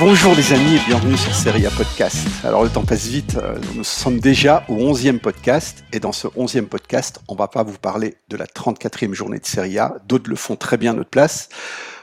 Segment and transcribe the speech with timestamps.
[0.00, 2.26] Bonjour les amis et bienvenue sur Seria Podcast.
[2.44, 6.26] Alors le temps passe vite, euh, nous sommes déjà au 11e podcast et dans ce
[6.26, 10.28] 11e podcast, on va pas vous parler de la 34e journée de Serie A, d'autres
[10.28, 11.48] le font très bien à notre place.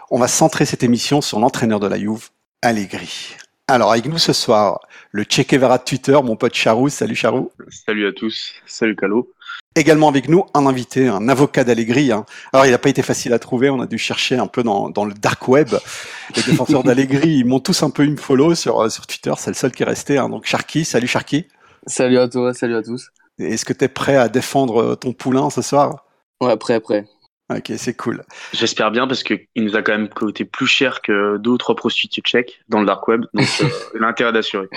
[0.10, 2.30] On va centrer cette émission sur l'entraîneur de la Juve,
[2.62, 3.36] Allegri.
[3.68, 4.80] Alors avec nous ce soir,
[5.12, 6.88] le Che Guevara de Twitter, mon pote Charou.
[6.88, 7.52] Salut Charou.
[7.70, 8.54] Salut à tous.
[8.66, 9.30] Salut Calo.
[9.76, 12.12] Également avec nous, un invité, un avocat d'Allegri.
[12.12, 12.26] Hein.
[12.52, 13.70] Alors, il n'a pas été facile à trouver.
[13.70, 15.70] On a dû chercher un peu dans, dans le dark web.
[16.36, 19.32] Les défenseurs d'Allegri, ils m'ont tous un peu une follow sur, euh, sur Twitter.
[19.38, 20.18] C'est le seul qui est resté.
[20.18, 20.28] Hein.
[20.28, 21.48] Donc, Sharky, salut Sharky.
[21.88, 23.12] Salut à toi, salut à tous.
[23.40, 26.06] Est-ce que tu es prêt à défendre euh, ton poulain ce soir?
[26.42, 27.06] Ouais, prêt, prêt.
[27.58, 28.24] Ok, c'est cool.
[28.54, 31.76] J'espère bien parce qu'il nous a quand même coûté plus cher que deux ou trois
[31.76, 34.68] prostituées tchèques dans le dark web, donc euh, il a intérêt d'assurer.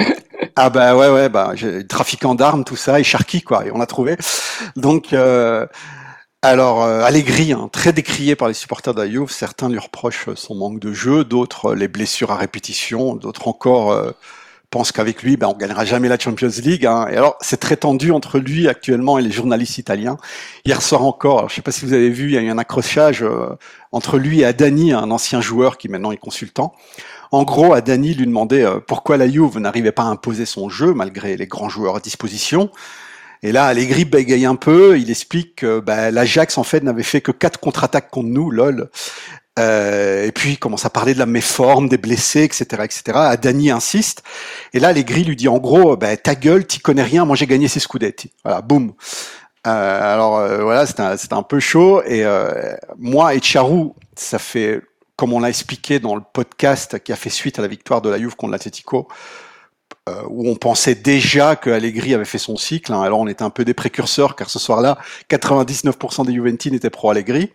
[0.57, 1.53] Ah bah ouais ouais bah
[1.89, 4.17] trafiquant d'armes tout ça et Sharky quoi et on a trouvé.
[4.77, 5.67] Donc euh,
[6.43, 10.81] alors euh, Allegri hein, très décrié par les supporters d'Ayouf, certains lui reprochent son manque
[10.81, 14.15] de jeu, d'autres les blessures à répétition, d'autres encore
[14.75, 16.85] pense qu'avec lui, ben, on gagnera jamais la Champions League.
[16.85, 17.07] Hein.
[17.09, 20.17] Et alors, c'est très tendu entre lui actuellement et les journalistes italiens.
[20.65, 22.51] Hier soir encore, alors, je sais pas si vous avez vu, il y a eu
[22.51, 23.51] un accrochage euh,
[23.93, 26.75] entre lui et Adani, un ancien joueur qui maintenant est consultant.
[27.31, 30.93] En gros, Adani lui demandait euh, pourquoi la Juve n'arrivait pas à imposer son jeu
[30.93, 32.69] malgré les grands joueurs à disposition.
[33.45, 34.99] Et là, Allegri bégaye un peu.
[34.99, 38.91] Il explique que ben, l'Ajax en fait n'avait fait que quatre contre-attaques contre nous, lol.
[39.59, 43.03] Euh, et puis il commence à parler de la méforme, des blessés, etc., etc.
[43.15, 44.23] Adani insiste.
[44.73, 47.25] Et là, les grilles lui dit en gros, bah, ta gueule, t'y connais rien.
[47.25, 48.33] Moi, j'ai gagné ces scudetti.
[48.45, 48.95] Voilà, boum.
[49.67, 52.03] Euh, alors euh, voilà, c'était un, un, peu chaud.
[52.05, 54.83] Et euh, moi et Charou, ça fait
[55.17, 58.11] comme on l'a expliqué dans le podcast qui a fait suite à la victoire de
[58.11, 59.09] la Juve contre l'Atletico,
[60.09, 62.93] euh, où on pensait déjà que Allegri avait fait son cycle.
[62.93, 63.03] Hein.
[63.03, 64.99] Alors on était un peu des précurseurs car ce soir-là,
[65.31, 67.53] 99% des Juventines étaient pro Allegri.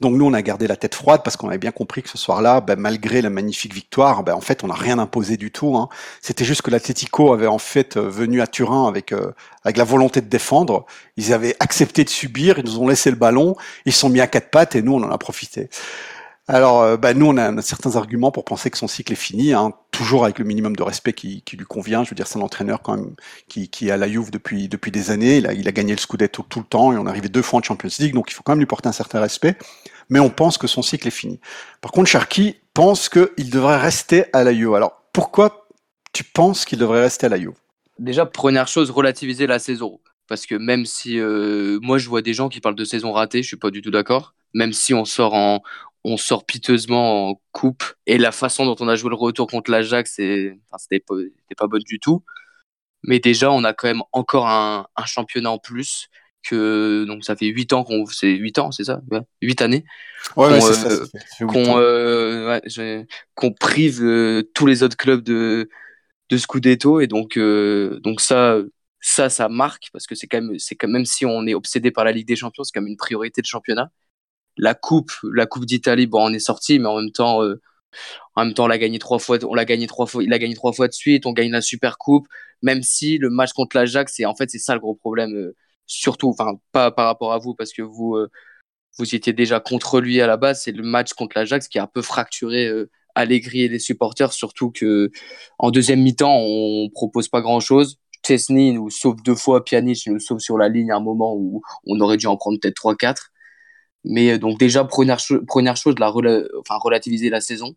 [0.00, 2.16] Donc nous, on a gardé la tête froide parce qu'on avait bien compris que ce
[2.16, 5.76] soir-là, ben, malgré la magnifique victoire, ben, en fait, on n'a rien imposé du tout.
[5.76, 5.88] Hein.
[6.22, 9.32] C'était juste que l'Atletico avait en fait euh, venu à Turin avec euh,
[9.64, 10.86] avec la volonté de défendre.
[11.16, 14.26] Ils avaient accepté de subir, ils nous ont laissé le ballon, ils sont mis à
[14.26, 15.68] quatre pattes et nous, on en a profité.
[16.52, 19.72] Alors, ben, nous, on a, certains arguments pour penser que son cycle est fini, hein,
[19.92, 22.02] toujours avec le minimum de respect qui, lui convient.
[22.02, 23.14] Je veux dire, c'est un entraîneur quand même
[23.46, 25.36] qui, est à la Juve depuis, depuis des années.
[25.36, 27.40] Il a, il a gagné le Scudetto tout le temps et on est arrivé deux
[27.40, 29.56] fois en Champions League, donc il faut quand même lui porter un certain respect.
[30.08, 31.38] Mais on pense que son cycle est fini.
[31.82, 34.74] Par contre, Sharky pense qu'il devrait rester à la Juve.
[34.74, 35.68] Alors, pourquoi
[36.12, 37.54] tu penses qu'il devrait rester à la Juve?
[38.00, 40.00] Déjà, première chose, relativiser la saison.
[40.26, 43.42] Parce que même si euh, moi je vois des gens qui parlent de saison ratée,
[43.42, 44.34] je suis pas du tout d'accord.
[44.54, 45.62] Même si on sort en,
[46.04, 47.84] on sort piteusement en coupe.
[48.06, 51.14] Et la façon dont on a joué le retour contre l'Ajax, c'était pas,
[51.56, 52.24] pas bonne du tout.
[53.02, 56.08] Mais déjà, on a quand même encore un, un championnat en plus
[56.42, 59.00] que donc ça fait 8 ans qu'on c'est 8 ans c'est ça?
[59.10, 59.84] Ouais, 8 années.
[60.36, 60.58] Ouais,
[61.46, 65.68] qu'on euh, euh, qu'on prive euh, tous les autres clubs de
[66.30, 67.00] de Scudetto.
[67.00, 68.58] Et donc donc ça
[69.00, 71.90] ça ça marque parce que c'est quand même c'est quand même si on est obsédé
[71.90, 73.90] par la Ligue des Champions c'est quand même une priorité de championnat
[74.56, 77.60] la coupe, la coupe d'Italie, bon, on est sorti, mais en même temps, euh,
[78.36, 80.38] en même temps, on l'a gagné trois fois, on l'a gagné trois fois, il a
[80.38, 82.26] gagné trois fois de suite, on gagne la super coupe,
[82.62, 85.56] même si le match contre l'Ajax, c'est en fait c'est ça le gros problème, euh,
[85.86, 88.30] surtout, enfin pas par rapport à vous parce que vous euh,
[88.98, 91.84] vous étiez déjà contre lui à la base, c'est le match contre l'Ajax qui a
[91.84, 92.70] un peu fracturé
[93.14, 95.10] Allegri et les supporters, surtout que
[95.58, 97.98] en deuxième mi-temps, on propose pas grand chose.
[98.26, 101.62] Chesney nous sauve deux fois, Pjanic nous sauve sur la ligne à un moment où
[101.86, 103.29] on aurait dû en prendre peut-être trois, quatre.
[104.04, 107.74] Mais euh, donc déjà, première, première chose, la enfin, relativiser la saison.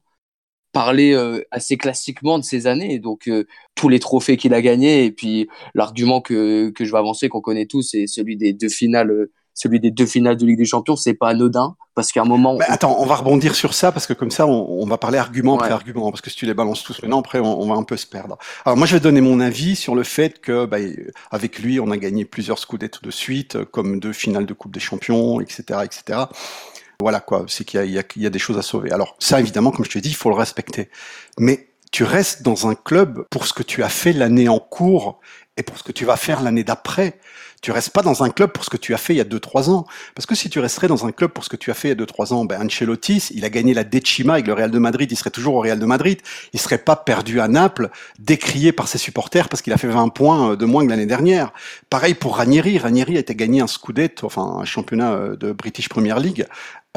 [0.72, 3.46] Parler euh, assez classiquement de ces années, donc euh,
[3.76, 7.42] tous les trophées qu'il a gagnés, et puis l'argument que, que je vais avancer, qu'on
[7.42, 10.96] connaît tous, c'est celui des deux finales celui des deux finales de Ligue des Champions,
[10.96, 12.58] c'est pas anodin parce qu'à un moment.
[12.68, 15.56] Attends, on va rebondir sur ça parce que comme ça, on, on va parler argument
[15.56, 17.84] après argument parce que si tu les balances tous maintenant, après, on, on, va un
[17.84, 18.38] peu se perdre.
[18.66, 20.78] Alors moi, je vais donner mon avis sur le fait que, bah,
[21.32, 24.80] avec lui, on a gagné plusieurs Scudetto de suite, comme deux finales de Coupe des
[24.80, 26.20] Champions, etc., etc.
[27.00, 28.92] Voilà quoi, c'est qu'il y, y, y a, des choses à sauver.
[28.92, 30.90] Alors ça, évidemment, comme je te dis, il faut le respecter.
[31.38, 35.20] Mais tu restes dans un club pour ce que tu as fait l'année en cours
[35.58, 37.20] et pour ce que tu vas faire l'année d'après.
[37.62, 39.26] Tu restes pas dans un club pour ce que tu as fait il y a
[39.26, 39.86] 2-3 ans.
[40.16, 41.98] Parce que si tu resterais dans un club pour ce que tu as fait il
[41.98, 44.80] y a 2-3 ans, ben Ancelotti, il a gagné la Decima avec le Real de
[44.80, 46.20] Madrid, il serait toujours au Real de Madrid.
[46.52, 47.90] Il serait pas perdu à Naples,
[48.20, 51.06] décrié par ses supporters parce qu'il a fait 20 points euh, de moins que l'année
[51.06, 51.54] dernière.
[51.90, 52.80] Pareil pour Ranieri.
[52.80, 56.46] Ranieri a été gagné un Scudetto, enfin un championnat euh, de British Premier League,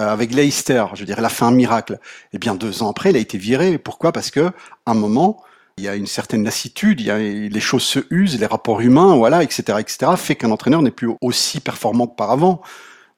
[0.01, 0.85] euh, avec Leicester.
[0.95, 1.93] Je dirais, il a fait un miracle.
[1.93, 3.79] Et eh bien deux ans après, il a été viré.
[3.79, 4.11] Pourquoi?
[4.11, 4.51] Parce que
[4.87, 5.45] un moment,
[5.79, 8.81] il y a une certaine lassitude, il y a, les choses se usent, les rapports
[8.81, 12.63] humains, voilà, etc., etc., fait qu'un entraîneur n'est plus aussi performant qu'auparavant.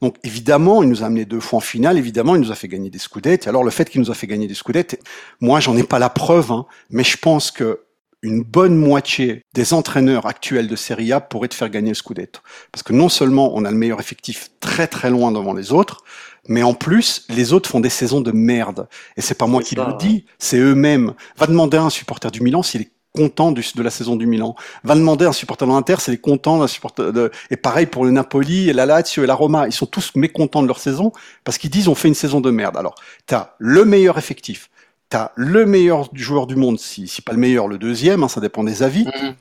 [0.00, 2.68] Donc évidemment, il nous a amené deux fois en finale, évidemment, il nous a fait
[2.68, 3.46] gagner des scudettes.
[3.46, 5.00] Alors le fait qu'il nous a fait gagner des scudettes,
[5.40, 7.84] moi j'en ai pas la preuve, hein, mais je pense que
[8.22, 12.40] une bonne moitié des entraîneurs actuels de Serie A pourraient te faire gagner le Scudetto.
[12.72, 16.02] Parce que non seulement on a le meilleur effectif très très loin devant les autres,
[16.48, 18.88] mais en plus, les autres font des saisons de merde.
[19.16, 21.14] Et c'est pas moi qui le dis, c'est eux-mêmes.
[21.36, 24.54] Va demander à un supporter du Milan s'il est content de la saison du Milan.
[24.84, 27.86] Va demander à un supporter de l'Inter s'il est content d'un supporter de, et pareil
[27.86, 29.66] pour le Napoli et la Lazio et la Roma.
[29.66, 31.12] Ils sont tous mécontents de leur saison
[31.44, 32.76] parce qu'ils disent on fait une saison de merde.
[32.76, 32.94] Alors,
[33.26, 34.70] t'as le meilleur effectif
[35.10, 38.40] t'as le meilleur joueur du monde, si, si pas le meilleur, le deuxième, hein, ça
[38.40, 39.06] dépend des avis.
[39.06, 39.34] Mhm.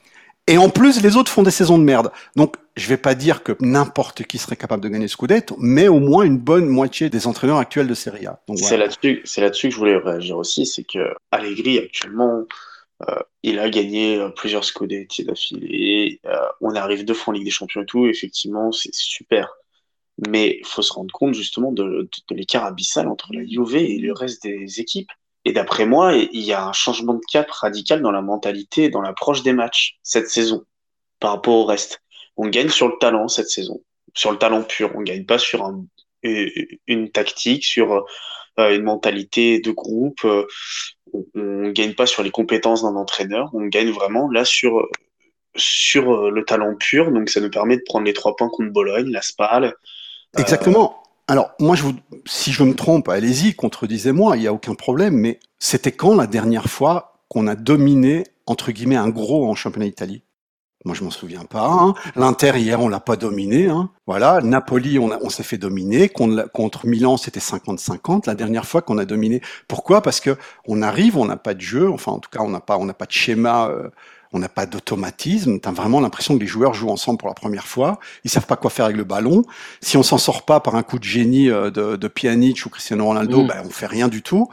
[0.50, 2.10] Et en plus, les autres font des saisons de merde.
[2.38, 6.00] Donc, je vais pas dire que n'importe qui serait capable de gagner Scudetto, mais au
[6.00, 8.40] moins une bonne moitié des entraîneurs actuels de Serie A.
[8.56, 12.46] C'est là-dessus, c'est là-dessus que je voulais réagir aussi, c'est que Allegri actuellement,
[13.10, 16.22] euh, il a gagné euh, plusieurs Scudetti d'affilée.
[16.26, 18.08] Euh, on arrive deux fois en Ligue des Champions et tout.
[18.08, 19.54] Effectivement, c'est super.
[20.28, 23.76] Mais il faut se rendre compte justement de, de, de l'écart abyssal entre la Juve
[23.76, 25.12] et le reste des équipes.
[25.48, 29.00] Et d'après moi, il y a un changement de cap radical dans la mentalité, dans
[29.00, 30.66] l'approche des matchs cette saison
[31.22, 32.02] par rapport au reste.
[32.36, 33.82] On gagne sur le talent cette saison,
[34.14, 34.92] sur le talent pur.
[34.94, 35.66] On gagne pas sur
[36.22, 38.04] une tactique, sur
[38.60, 40.20] euh, une mentalité de groupe.
[40.26, 40.46] Euh,
[41.14, 43.50] on, ne gagne pas sur les compétences d'un entraîneur.
[43.54, 44.86] On gagne vraiment là sur
[45.56, 47.10] sur euh, le talent pur.
[47.10, 49.74] Donc ça nous permet de prendre les trois points contre Bologne, la Spal.
[50.38, 51.02] Exactement.
[51.30, 51.94] Alors, moi, je vous,
[52.26, 56.26] si je me trompe, allez-y, contredisez-moi, il n'y a aucun problème, mais c'était quand la
[56.26, 60.24] dernière fois qu'on a dominé, entre guillemets, un gros en championnat d'Italie?
[60.86, 61.68] Moi, je m'en souviens pas.
[61.68, 61.96] Hein.
[62.16, 63.68] L'Inter hier, on l'a pas dominé.
[63.68, 63.90] Hein.
[64.06, 66.08] Voilà, Napoli, on, s'est fait dominer.
[66.08, 68.26] Contre, contre Milan, c'était 50-50.
[68.26, 69.42] La dernière fois qu'on a dominé.
[69.68, 70.02] Pourquoi?
[70.02, 71.90] Parce que on arrive, on n'a pas de jeu.
[71.92, 73.68] Enfin, en tout cas, on n'a pas, on n'a pas de schéma.
[73.68, 73.90] Euh,
[74.34, 75.60] on n'a pas d'automatisme.
[75.60, 78.00] T'as vraiment l'impression que les joueurs jouent ensemble pour la première fois.
[78.24, 79.44] Ils savent pas quoi faire avec le ballon.
[79.82, 82.70] Si on s'en sort pas par un coup de génie euh, de, de Pjanic ou
[82.70, 83.48] Cristiano Ronaldo, mm.
[83.48, 84.50] ben, on fait rien du tout.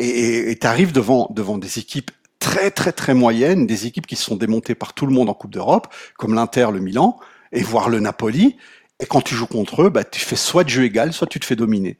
[0.00, 4.24] Et tu arrives devant, devant des équipes très très très moyennes, des équipes qui se
[4.24, 7.18] sont démontées par tout le monde en Coupe d'Europe, comme l'Inter, le Milan,
[7.52, 8.56] et voire le Napoli.
[9.00, 11.40] Et quand tu joues contre eux, bah, tu fais soit de jeu égal, soit tu
[11.40, 11.98] te fais dominer.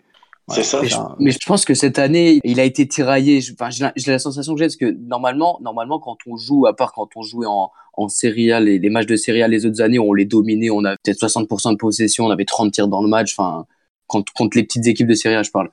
[0.51, 0.81] C'est ça.
[1.19, 3.41] Mais je, pense que cette année, il a été tiraillé.
[3.53, 6.93] Enfin, j'ai la sensation que j'ai parce que normalement, normalement, quand on joue, à part
[6.93, 9.83] quand on jouait en, en Serie A, les, les matchs de Serie A les autres
[9.83, 13.03] années, on les dominait, on avait peut-être 60% de possession, on avait 30 tirs dans
[13.03, 13.35] le match.
[13.37, 13.67] Enfin,
[14.07, 15.71] contre, contre les petites équipes de Serie A, je parle.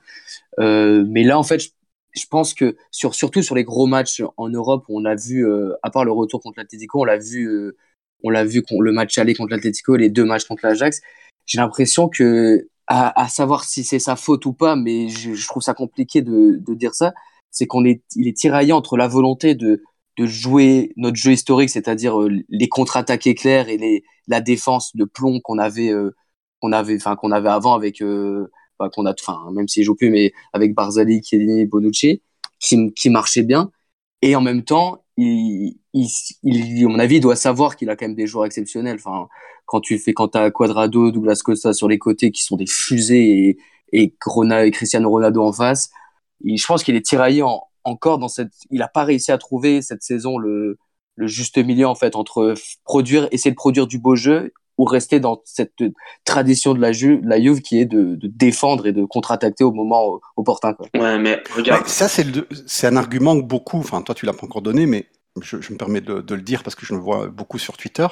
[0.60, 1.70] Euh, mais là, en fait, je,
[2.14, 5.74] je, pense que sur, surtout sur les gros matchs en Europe, on a vu, euh,
[5.82, 7.76] à part le retour contre l'Atlético, on l'a vu, euh,
[8.22, 11.00] on l'a vu le match aller contre l'Atlético et les deux matchs contre l'Ajax.
[11.46, 15.46] J'ai l'impression que à, à, savoir si c'est sa faute ou pas, mais je, je
[15.48, 17.12] trouve ça compliqué de, de dire ça,
[17.50, 19.82] c'est qu'on est, il est tiraillé entre la volonté de,
[20.18, 25.04] de jouer notre jeu historique, c'est-à-dire euh, les contre-attaques éclairs et les, la défense de
[25.04, 26.14] plomb qu'on avait, euh,
[26.60, 28.50] qu'on avait, enfin qu'on avait avant avec, euh,
[28.94, 32.22] qu'on a, enfin même s'il joue plus, mais avec Barzali, Chiellini, Bonucci,
[32.60, 33.70] qui, qui marchait bien.
[34.22, 36.08] Et en même temps, il, il,
[36.42, 38.96] il, à mon avis, il doit savoir qu'il a quand même des joueurs exceptionnels.
[38.96, 39.28] Enfin,
[39.66, 43.48] quand tu fais, quand t'as Quadrado, Douglas Costa sur les côtés qui sont des fusées
[43.48, 43.58] et,
[43.92, 45.90] et, et Cristiano Ronaldo en face,
[46.44, 47.42] je pense qu'il est tiraillé
[47.84, 50.78] encore dans cette, il a pas réussi à trouver cette saison le,
[51.14, 52.54] le juste milieu en fait entre
[52.84, 55.82] produire, essayer de produire du beau jeu ou rester dans cette
[56.24, 59.72] tradition de la, Ju la Juve qui est de, de défendre et de contre-attaquer au
[59.72, 60.74] moment opportun.
[60.74, 60.88] Quoi.
[60.94, 61.86] Ouais, mais regarde.
[61.86, 65.06] ça, c'est un argument que beaucoup, enfin, toi, tu l'as pas encore donné, mais
[65.42, 67.76] je, je me permets de, de, le dire parce que je le vois beaucoup sur
[67.76, 68.06] Twitter,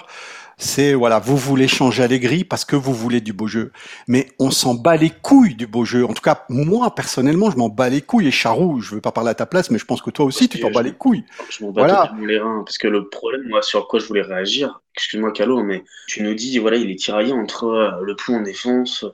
[0.56, 3.72] c'est voilà, vous voulez changer Allegri parce que vous voulez du beau jeu.
[4.06, 6.04] Mais on s'en bat les couilles du beau jeu.
[6.04, 8.28] En tout cas, moi personnellement, je m'en bats les couilles.
[8.28, 10.48] Et Charou, je veux pas parler à ta place, mais je pense que toi aussi,
[10.48, 11.24] tu t'en bats les couilles.
[11.50, 12.12] Je m'en bats voilà.
[12.20, 15.84] les reins parce que le problème, moi, sur quoi je voulais réagir, excuse-moi Calo, mais
[16.06, 19.04] tu nous dis voilà, il est tiraillé entre euh, le plomb en défense,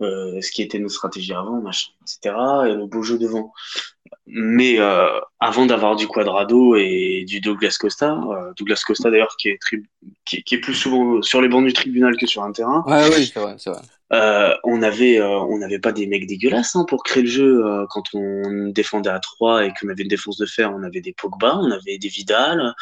[0.00, 2.34] euh, ce qui était nos stratégies avant, machin, etc.,
[2.66, 3.52] et le beau jeu devant.
[4.26, 5.08] Mais euh,
[5.40, 9.56] avant d'avoir du Quadrado et du Douglas Costa, euh, Douglas Costa d'ailleurs qui
[10.24, 12.84] qui, qui, est plus souvent sur les bancs du tribunal que sur un terrain.
[12.86, 13.82] Ouais, oui, c'est vrai, c'est vrai.
[14.12, 17.64] Euh, on avait, euh, on n'avait pas des mecs dégueulasses hein, pour créer le jeu.
[17.64, 21.00] Euh, quand on défendait à 3 et qu'on avait une défense de fer, on avait
[21.00, 22.74] des Pogba, on avait des Vidal.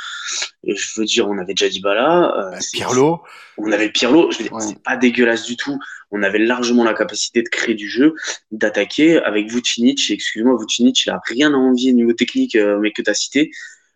[0.65, 2.53] Et je veux dire, on avait Jadibala.
[2.53, 3.23] Euh, Pirlo.
[3.59, 4.31] On avait Pirlo.
[4.33, 4.61] Je veux dire, ouais.
[4.61, 5.79] c'est pas dégueulasse du tout.
[6.11, 8.15] On avait largement la capacité de créer du jeu,
[8.51, 10.11] d'attaquer avec Vucinic.
[10.11, 13.53] Excuse-moi, Vucinic, il a rien à envier au niveau technique, mais que tu as cité.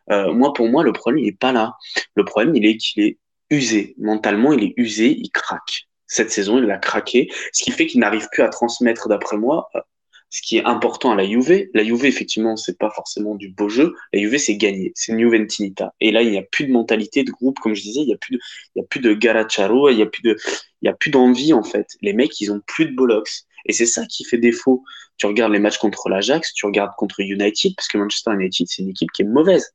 [0.09, 1.75] moi, pour moi, le problème, il est pas là.
[2.15, 3.19] Le problème, il est qu'il est
[3.51, 3.97] usé.
[3.99, 7.99] Mentalement, il est usé, il craque cette saison, il a craqué, ce qui fait qu'il
[7.99, 9.81] n'arrive plus à transmettre, d'après moi, euh,
[10.31, 11.67] ce qui est important à la Juve.
[11.75, 13.95] La Juve, effectivement, c'est pas forcément du beau jeu.
[14.13, 15.93] La Juve, c'est gagner, c'est une Juventinita.
[16.01, 18.15] Et là, il n'y a plus de mentalité de groupe, comme je disais, il n'y
[18.15, 18.41] a plus de,
[18.75, 20.37] il y a plus de Garacharo, il n'y a plus de,
[20.83, 21.89] Il a plus d'envie, en fait.
[22.01, 23.43] Les mecs, ils ont plus de bollocks.
[23.67, 24.85] Et c'est ça qui fait défaut.
[25.17, 28.83] Tu regardes les matchs contre l'Ajax, tu regardes contre United, parce que Manchester United, c'est
[28.83, 29.75] une équipe qui est mauvaise.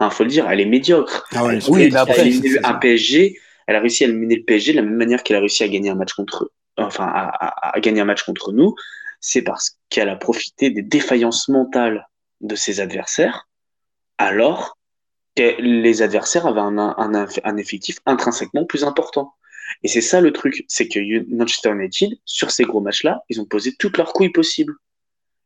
[0.00, 1.26] Il hein, faut le dire, elle est médiocre.
[1.32, 2.30] Ah ouais, Oui, après,
[2.62, 3.36] un PSG,
[3.70, 5.68] elle a réussi à éliminer le PSG de la même manière qu'elle a réussi à
[5.68, 6.52] gagner un match contre eux.
[6.76, 8.74] Enfin, à, gagner un match contre nous.
[9.20, 12.08] C'est parce qu'elle a profité des défaillances mentales
[12.40, 13.48] de ses adversaires,
[14.18, 14.76] alors
[15.36, 19.34] que les adversaires avaient un effectif intrinsèquement plus important.
[19.84, 20.98] Et c'est ça le truc, c'est que
[21.32, 24.74] Manchester United, sur ces gros matchs-là, ils ont posé toutes leurs couilles possibles.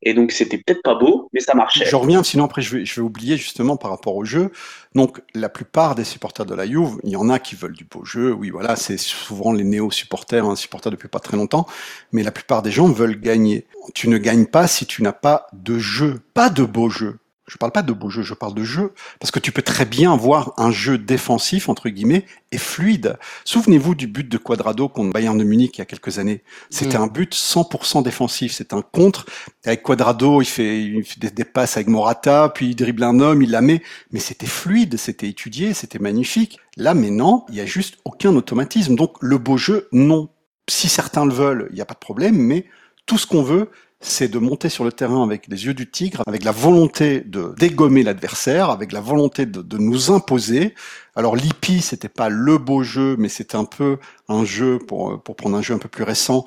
[0.04, 1.87] Et donc, c'était peut-être pas beau, mais ça marchait.
[1.87, 4.52] Je reviens, sinon après je vais, oublier justement par rapport au jeu.
[4.94, 7.84] Donc la plupart des supporters de la Juve, il y en a qui veulent du
[7.84, 8.32] beau jeu.
[8.32, 11.66] Oui, voilà, c'est souvent les néo-supporters, hein, supporters depuis pas très longtemps.
[12.12, 13.66] Mais la plupart des gens veulent gagner.
[13.94, 17.18] Tu ne gagnes pas si tu n'as pas de jeu, pas de beau jeu.
[17.47, 18.93] Je parle pas de beau jeu, je parle de jeu.
[19.21, 23.19] Parce que tu peux très bien avoir un jeu défensif, entre guillemets, et fluide.
[23.45, 26.43] Souvenez-vous du but de Quadrado contre Bayern de Munich il y a quelques années.
[26.71, 27.03] C'était Mm.
[27.03, 28.53] un but 100% défensif.
[28.55, 29.27] C'est un contre
[29.67, 33.21] avec Quadrado, il fait, il fait des, des passes avec Morata, puis il dribble un
[33.21, 33.83] homme, il la met.
[34.11, 36.59] Mais c'était fluide, c'était étudié, c'était magnifique.
[36.79, 38.95] Là, maintenant, il y a juste aucun automatisme.
[38.97, 40.31] Donc, le beau jeu, non.
[40.71, 42.65] Si certains le veulent, il n'y a pas de problème, mais
[43.05, 43.71] tout ce qu'on veut,
[44.04, 47.54] c'est de monter sur le terrain avec les yeux du tigre, avec la volonté de
[47.58, 50.75] dégommer l'adversaire, avec la volonté de, de nous imposer.
[51.16, 55.37] Alors l'IPI, c'était pas le beau jeu, mais c'était un peu un jeu, pour, pour
[55.37, 56.44] prendre un jeu un peu plus récent,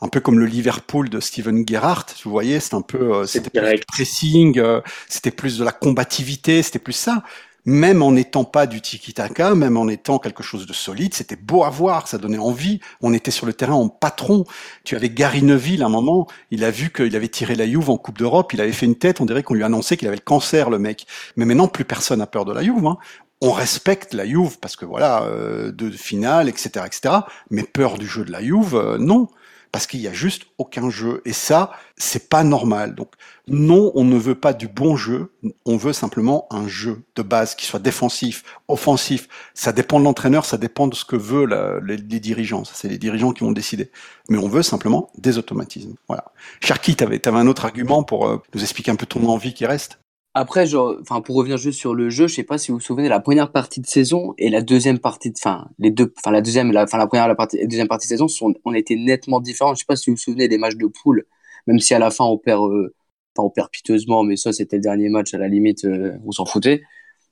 [0.00, 3.50] un peu comme le Liverpool de Steven Gerrard, vous voyez, c'est un peu, euh, c'était
[3.50, 7.24] plus pressing, euh, c'était plus de la combativité, c'était plus ça.
[7.68, 11.64] Même en n'étant pas du tiki-taka, même en étant quelque chose de solide, c'était beau
[11.64, 12.80] à voir, ça donnait envie.
[13.02, 14.46] On était sur le terrain en patron.
[14.84, 17.90] Tu avais Gary Neville, à un moment, il a vu qu'il avait tiré la Juve
[17.90, 20.16] en Coupe d'Europe, il avait fait une tête, on dirait qu'on lui annonçait qu'il avait
[20.16, 21.06] le cancer, le mec.
[21.36, 22.86] Mais maintenant, plus personne n'a peur de la Juve.
[22.86, 22.96] Hein.
[23.42, 27.16] On respecte la Juve parce que voilà, euh, de finale, etc., etc.
[27.50, 29.28] Mais peur du jeu de la Juve, euh, non,
[29.72, 31.22] parce qu'il y a juste aucun jeu.
[31.24, 32.94] Et ça, c'est pas normal.
[32.94, 33.12] Donc
[33.46, 35.32] non, on ne veut pas du bon jeu.
[35.64, 39.28] On veut simplement un jeu de base qui soit défensif, offensif.
[39.54, 42.64] Ça dépend de l'entraîneur, ça dépend de ce que veut la- les, les dirigeants.
[42.64, 43.90] C'est les dirigeants qui vont décider.
[44.28, 45.94] Mais on veut simplement des automatismes.
[46.08, 46.24] Voilà.
[46.60, 49.66] Cherki, tu avais, un autre argument pour euh, nous expliquer un peu ton envie qui
[49.66, 50.00] reste?
[50.34, 53.08] Après, genre, pour revenir juste sur le jeu, je sais pas si vous vous souvenez,
[53.08, 56.40] la première partie de saison et la deuxième partie de, enfin, les deux, enfin, la
[56.42, 59.74] deuxième, enfin, la première, la deuxième partie de saison on était nettement différents.
[59.74, 61.24] Je sais pas si vous vous souvenez des matchs de poule,
[61.66, 62.94] même si à la fin on perd, euh,
[63.36, 66.44] on perd piteusement, mais ça, c'était le dernier match, à la limite, euh, on s'en
[66.44, 66.82] foutait.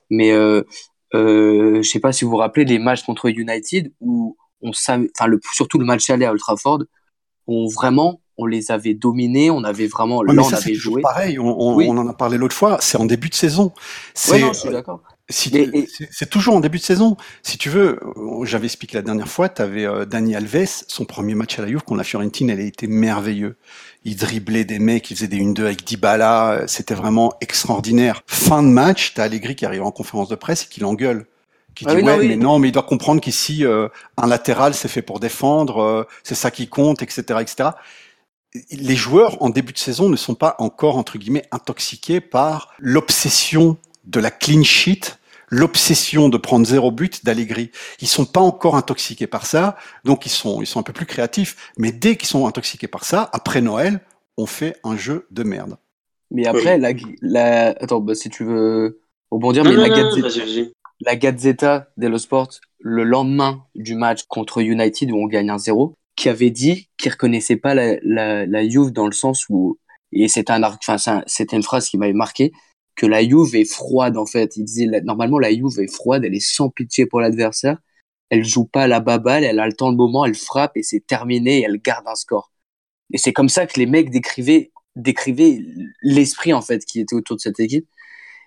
[0.09, 0.63] Mais, euh,
[1.13, 4.71] euh, je sais pas si vous vous rappelez des matchs contre United où on
[5.27, 6.83] le, surtout le match aller à Old Trafford,
[7.47, 10.73] on vraiment, on les avait dominés, on avait vraiment, Ouais, là, mais on ça, avait
[10.73, 11.01] toujours joué.
[11.01, 11.39] pareil.
[11.39, 11.87] On, on- Oui.
[11.89, 12.77] on en a parlé l'autre fois.
[12.81, 13.65] C'est en début de saison.
[13.65, 13.71] Ouais,
[14.13, 15.01] C'est non, je suis d'accord.
[15.29, 17.17] Si tu- et- c'est- toujours en début de saison.
[17.43, 21.35] Si tu veux, euh, j'avais expliqué la dernière fois, tu avais Dani Alves, son premier
[21.35, 23.57] match à la Juve contre la Fiorentine, elle a été merveilleux.
[24.05, 28.21] Il driblait des mecs, il faisait des 1-2 avec Dybala, euh, c'était vraiment extraordinaire.
[28.27, 31.25] Fin de match, t'as Allegri qui arrive en conférence de presse et qui l'engueule.
[31.75, 32.27] Qui Ah dit non, ouais, oui.
[32.29, 36.03] mais non, mais il doit comprendre qu'ici, euh, un latéral, c'est fait pour défendre, euh,
[36.23, 37.69] c'est ça qui compte, etc., etc.
[38.71, 43.77] Les joueurs, en début de saison, ne sont pas encore, entre guillemets, intoxiqués par l'obsession
[44.05, 45.17] de la clean sheet,
[45.49, 47.71] l'obsession de prendre zéro but d'Allegri.
[47.99, 51.05] Ils sont pas encore intoxiqués par ça, donc ils sont, ils sont un peu plus
[51.05, 51.71] créatifs.
[51.77, 53.99] Mais dès qu'ils sont intoxiqués par ça, après Noël,
[54.37, 55.77] on fait un jeu de merde.
[56.31, 59.01] Mais après, la, la, attends, bah, si tu veux
[59.31, 60.71] rebondir, Non, mais non, la, non, Gazzetta, vas-y, vas-y.
[61.01, 62.49] la Gazzetta dello Sport,
[62.79, 67.57] le lendemain du match contre United où on gagne 1-0, qui avait dit qu'il reconnaissait
[67.57, 69.79] pas la, la, la Juve dans le sens où,
[70.11, 72.51] et c'est un, enfin, un- c'était une phrase qui m'avait marqué,
[72.95, 74.57] que la Juve est froide, en fait.
[74.57, 77.77] Il disait, normalement, la Juve est froide, elle est sans pitié pour l'adversaire.
[78.29, 80.83] Elle joue pas à la baballe, elle a le temps le moment, elle frappe et
[80.83, 82.51] c'est terminé elle garde un score.
[83.13, 85.61] Et c'est comme ça que les mecs décrivaient, décrivaient
[86.03, 87.87] l'esprit, en fait, qui était autour de cette équipe.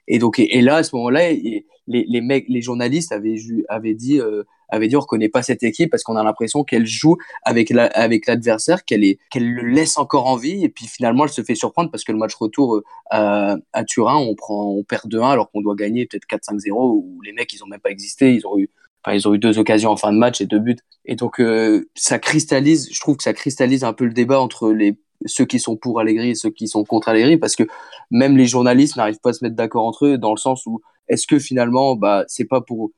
[0.09, 3.37] Et donc, et, et là, à ce moment-là, les, les mecs, les journalistes avaient,
[3.69, 6.87] avaient dit, euh, avaient dit, on reconnaît pas cette équipe parce qu'on a l'impression qu'elle
[6.87, 10.65] joue avec la, avec l'adversaire, qu'elle est, qu'elle le laisse encore en vie.
[10.65, 13.85] Et puis finalement, elle se fait surprendre parce que le match retour euh, à, à
[13.85, 17.53] Turin, on prend, on perd 2-1 alors qu'on doit gagner peut-être 4-5-0 où les mecs,
[17.53, 18.35] ils ont même pas existé.
[18.35, 18.71] Ils ont eu,
[19.05, 20.77] enfin, ils ont eu deux occasions en fin de match et deux buts.
[21.05, 24.73] Et donc, euh, ça cristallise, je trouve que ça cristallise un peu le débat entre
[24.73, 24.97] les,
[25.27, 27.65] ceux qui sont pour Allegri et ceux qui sont contre Allegri parce que
[28.11, 30.81] même les journalistes n'arrivent pas à se mettre d'accord entre eux dans le sens où
[31.09, 32.91] est-ce que finalement bah c'est pas pour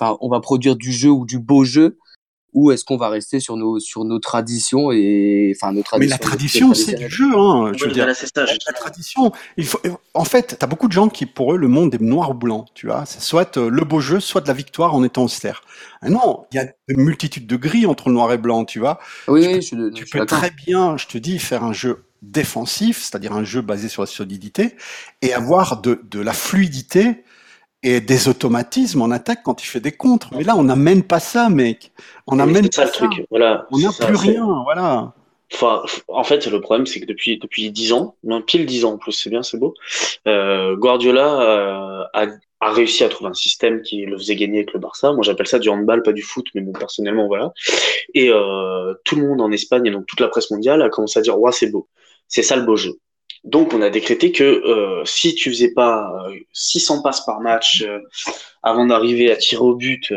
[0.00, 1.98] enfin on va produire du jeu ou du beau jeu
[2.52, 6.06] ou est-ce qu'on va rester sur nos sur nos traditions et enfin nos traditions Mais
[6.06, 7.30] la tradition, c'est du jeu.
[7.36, 8.14] Hein, je veux dire, la,
[8.74, 9.32] tradition.
[9.56, 9.80] Il faut.
[10.14, 12.64] En fait, t'as beaucoup de gens qui, pour eux, le monde est noir ou blanc.
[12.74, 15.62] Tu vois, c'est soit euh, le beau jeu, soit de la victoire en étant austère.
[16.02, 18.64] Ah non, il y a une multitude de gris entre le noir et blanc.
[18.64, 18.98] Tu vois.
[19.28, 22.04] Oui, tu oui, peux, je, tu peux très bien, je te dis, faire un jeu
[22.22, 24.76] défensif, c'est-à-dire un jeu basé sur la solidité,
[25.22, 27.24] et avoir de, de la fluidité
[27.82, 30.28] et des automatismes en attaque quand il fait des contres.
[30.36, 31.92] Mais là, on n'amène pas ça, mec.
[32.26, 32.84] On n'amène pas ça.
[32.84, 33.26] Le truc.
[33.30, 35.14] Voilà, on n'a plus rien, voilà.
[35.52, 38.92] Enfin, en fait, le problème, c'est que depuis depuis dix ans, non, pile dix ans
[38.92, 39.74] en plus, c'est bien, c'est beau.
[40.28, 42.26] Euh, Guardiola euh, a,
[42.60, 45.12] a, réussi à trouver un système qui le faisait gagner avec le Barça.
[45.12, 47.52] Moi, j'appelle ça du handball, pas du foot, mais bon, personnellement, voilà.
[48.14, 51.18] Et euh, tout le monde en Espagne et donc toute la presse mondiale a commencé
[51.18, 51.88] à dire, ouais, c'est beau,
[52.28, 52.92] c'est ça le beau jeu.
[53.44, 56.12] Donc, on a décrété que euh, si tu faisais pas
[56.52, 57.98] 600 euh, passes par match euh,
[58.62, 60.12] avant d'arriver à tirer au but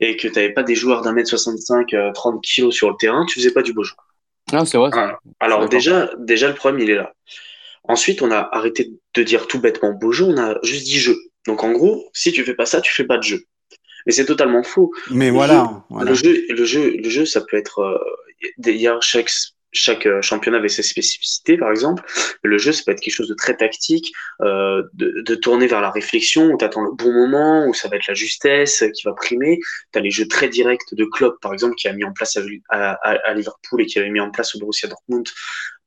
[0.00, 3.24] et que tu n'avais pas des joueurs d'un mètre 65, 30 kilos sur le terrain,
[3.26, 3.94] tu faisais pas du beau jeu.
[4.52, 4.90] Ah, c'est vrai.
[5.40, 7.12] Alors déjà, déjà le problème il est là.
[7.84, 11.16] Ensuite, on a arrêté de dire tout bêtement beau jeu, on a juste dit jeu.
[11.46, 13.44] Donc en gros, si tu fais pas ça, tu fais pas de jeu.
[14.06, 14.92] Mais c'est totalement faux.
[15.10, 18.00] Mais voilà, voilà, Le jeu, le jeu, le jeu, ça peut être.
[18.58, 19.30] il y a chaque
[19.76, 22.02] chaque euh, championnat avait ses spécificités, par exemple.
[22.42, 25.80] Le jeu, ça peut être quelque chose de très tactique, euh, de, de, tourner vers
[25.80, 29.02] la réflexion, où tu attends le bon moment, où ça va être la justesse qui
[29.04, 29.58] va primer.
[29.92, 32.36] Tu as les jeux très directs de Klopp, par exemple, qui a mis en place
[32.36, 35.28] à, à, à Liverpool et qui avait mis en place au Borussia Dortmund,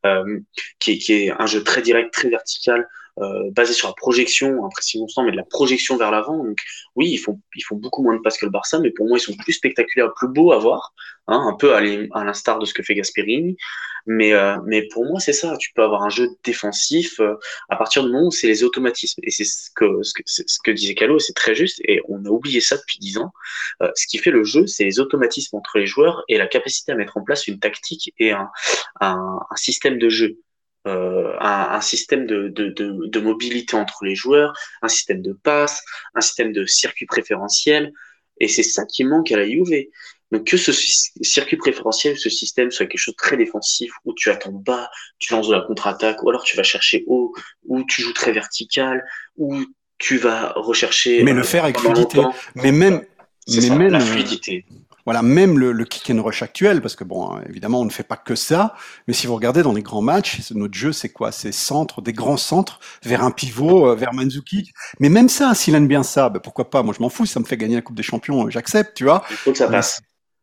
[0.06, 0.40] euh,
[0.80, 2.88] qui, qui, est un jeu très direct, très vertical,
[3.22, 6.44] euh, basé sur la projection, un pressing constant, mais de la projection vers l'avant.
[6.44, 6.58] Donc
[6.96, 9.18] oui, ils font, ils font beaucoup moins de passes que le Barça, mais pour moi,
[9.18, 10.94] ils sont plus spectaculaires, plus beaux à voir,
[11.28, 13.58] hein, un peu à l'instar de ce que fait Gasperini.
[14.06, 15.56] Mais, euh, mais pour moi, c'est ça.
[15.58, 17.36] Tu peux avoir un jeu défensif euh,
[17.68, 19.20] à partir du moment où c'est les automatismes.
[19.24, 21.80] Et c'est ce que, ce que, ce que disait Calo, c'est très juste.
[21.84, 23.32] Et on a oublié ça depuis dix ans.
[23.84, 26.92] Euh, ce qui fait le jeu, c'est les automatismes entre les joueurs et la capacité
[26.92, 28.50] à mettre en place une tactique et un,
[29.02, 30.38] un, un système de jeu
[30.88, 35.34] euh, un, un, système de, de, de, de, mobilité entre les joueurs, un système de
[35.34, 35.84] passe,
[36.16, 37.92] un système de circuit préférentiel.
[38.40, 39.88] Et c'est ça qui manque à la Juve.
[40.32, 44.30] Donc que ce circuit préférentiel, ce système soit quelque chose de très défensif, où tu
[44.30, 47.34] attends bas, tu lances de la contre-attaque, ou alors tu vas chercher haut,
[47.66, 49.04] ou tu joues très vertical,
[49.38, 49.66] ou
[49.98, 51.24] tu vas rechercher.
[51.24, 52.22] Mais le euh, faire avec fluidité.
[52.56, 53.04] Mais même,
[53.48, 54.66] mais ça, même la fluidité.
[55.10, 57.90] Voilà, même le, le, kick and rush actuel, parce que bon, hein, évidemment, on ne
[57.90, 58.76] fait pas que ça,
[59.08, 61.32] mais si vous regardez dans les grands matchs, notre jeu, c'est quoi?
[61.32, 64.72] C'est centre, des grands centres vers un pivot, euh, vers Mandzukic.
[65.00, 66.84] Mais même ça, s'il aime bien ça, ben pourquoi pas?
[66.84, 69.06] Moi, je m'en fous, ça me fait gagner la Coupe des Champions, euh, j'accepte, tu
[69.06, 69.24] vois?
[69.32, 70.00] Il faut que ça passe.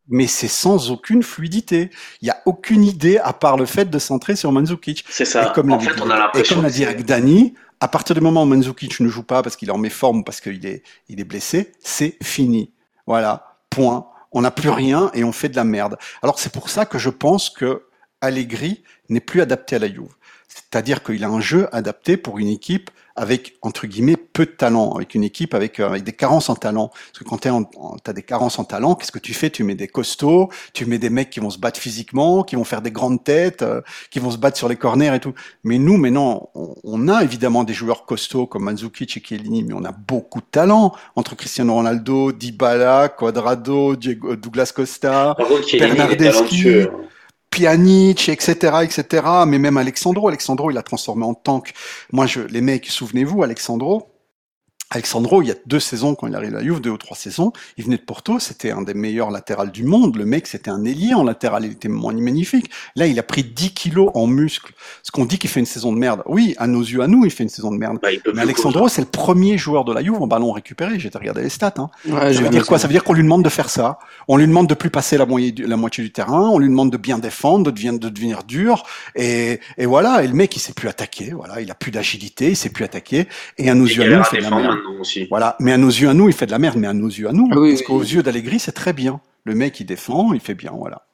[0.09, 1.91] Mais c'est sans aucune fluidité.
[2.21, 5.05] Il n'y a aucune idée à part le fait de centrer sur Mandzukic.
[5.09, 5.49] C'est ça.
[5.49, 7.87] Et comme en l'a fait, dit, on a et comme l'a dit avec Dani, à
[7.87, 10.41] partir du moment où Mandzukic ne joue pas parce qu'il est en méforme ou parce
[10.41, 12.73] qu'il est, il est blessé, c'est fini.
[13.07, 14.09] Voilà, point.
[14.39, 15.97] On n'a plus rien et on fait de la merde.
[16.21, 17.87] Alors c'est pour ça que je pense que
[18.21, 20.15] Allegri n'est plus adapté à la Juve.
[20.47, 24.93] C'est-à-dire qu'il a un jeu adapté pour une équipe avec, entre guillemets, peu de talent,
[24.93, 26.89] avec une équipe avec, euh, avec des carences en talent.
[26.89, 29.51] Parce que quand tu as des carences en talent, qu'est-ce que tu fais?
[29.51, 32.65] Tu mets des costauds, tu mets des mecs qui vont se battre physiquement, qui vont
[32.65, 35.35] faire des grandes têtes, euh, qui vont se battre sur les corners et tout.
[35.65, 39.75] Mais nous, maintenant, on, on a évidemment des joueurs costauds comme Mandzukic et Chiellini, mais
[39.75, 45.37] on a beaucoup de talent entre Cristiano Ronaldo, Dybala, Quadrado, Diego, Douglas Costa,
[45.73, 46.87] Bernardeschi.
[47.57, 48.51] Pjanic, etc.,
[48.83, 49.27] etc.
[49.47, 51.73] Mais même Alexandro, Alexandro, il l'a transformé en tank.
[52.13, 54.09] Moi, je, les mecs, souvenez-vous, Alexandro,
[54.91, 57.17] Alexandro, il y a deux saisons, quand il arrive à la Juve, deux ou trois
[57.17, 60.17] saisons, il venait de Porto, c'était un des meilleurs latérales du monde.
[60.17, 62.71] Le mec, c'était un ailier en latéral, il était magnifique.
[62.95, 64.73] Là, il a pris 10 kilos en muscle.
[65.03, 66.23] Ce qu'on dit qu'il fait une saison de merde.
[66.27, 67.99] Oui, à nos yeux, à nous, il fait une saison de merde.
[68.01, 71.01] Bah, Mais Alexandro, c'est le premier joueur de la Juve en ballon récupéré.
[71.01, 71.75] J'ai regardé les stats.
[71.79, 71.91] Hein.
[72.09, 72.69] Ouais, Ça veut dire ça.
[72.69, 72.79] quoi?
[72.79, 73.99] Ça veut dire qu'on lui demande de faire ça.
[74.29, 76.49] On lui demande de plus passer la moitié du, la moitié du terrain.
[76.49, 78.85] On lui demande de bien défendre, de devenir, de devenir dur.
[79.17, 80.23] Et, et voilà.
[80.23, 81.33] Et le mec, il sait plus attaquer.
[81.33, 83.27] Voilà, il a plus d'agilité, il sait plus attaquer.
[83.59, 84.76] Et à nos yeux, à nous, il fait de la défendre merde.
[84.77, 85.27] Maintenant aussi.
[85.27, 85.57] Voilà.
[85.61, 86.77] Mais à nos yeux, à nous, il fait de la merde.
[86.77, 87.87] Mais à nos yeux, à nous, oui, parce oui.
[87.87, 89.21] qu'aux yeux d'Allegri, c'est très bien.
[89.45, 90.73] Le mec, il défend, il fait bien.
[90.75, 91.07] Voilà.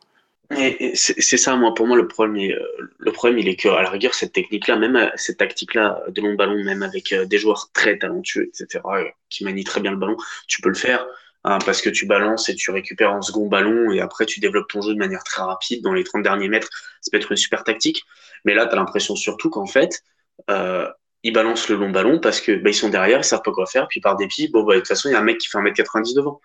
[0.95, 3.83] C'est ça, moi, pour moi, le problème, est, euh, le problème, il est que, à
[3.83, 7.39] la rigueur, cette technique-là, même euh, cette tactique-là de long ballon, même avec euh, des
[7.39, 10.17] joueurs très talentueux, etc., euh, qui manient très bien le ballon,
[10.49, 11.07] tu peux le faire,
[11.45, 14.69] hein, parce que tu balances et tu récupères un second ballon, et après, tu développes
[14.69, 16.69] ton jeu de manière très rapide, dans les 30 derniers mètres,
[17.01, 18.03] ça peut être une super tactique.
[18.45, 20.03] Mais là, tu as l'impression surtout qu'en fait,
[20.51, 20.89] euh,
[21.23, 23.67] ils balancent le long ballon parce que bah, ils sont derrière, ils savent pas quoi
[23.67, 25.49] faire, puis par dépit, bon, bah, de toute façon, il y a un mec qui
[25.49, 26.41] fait 1m90 devant.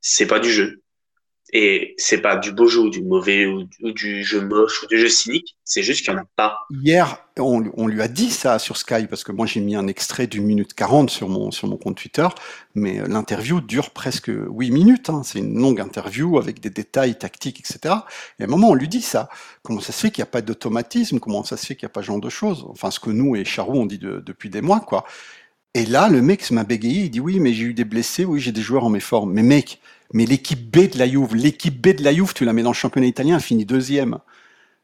[0.00, 0.81] C'est pas du jeu.
[1.54, 4.98] Et c'est pas du beau jeu ou du mauvais ou, du jeu moche ou du
[4.98, 6.56] jeu cynique, c'est juste qu'il n'y en a pas.
[6.70, 10.26] Hier, on, lui a dit ça sur Sky, parce que moi j'ai mis un extrait
[10.26, 12.26] d'une minute 40 sur mon, sur mon compte Twitter,
[12.74, 15.20] mais euh, l'interview dure presque 8 minutes, hein.
[15.24, 17.96] c'est une longue interview avec des détails tactiques, etc.
[18.38, 19.28] Et à un moment on lui dit ça,
[19.62, 21.90] comment ça se fait qu'il n'y a pas d'automatisme, comment ça se fait qu'il n'y
[21.90, 24.48] a pas ce genre de choses, enfin ce que nous et Charou on dit depuis
[24.48, 25.04] des mois, quoi.
[25.74, 28.40] Et là, le mec m'a bégayé, il dit oui, mais j'ai eu des blessés, oui,
[28.40, 29.32] j'ai des joueurs en méforme.
[29.32, 29.80] Mais mec,
[30.12, 32.70] mais l'équipe B de la Juve, l'équipe B de la Juve, tu la mets dans
[32.70, 34.18] le championnat italien, elle finit deuxième.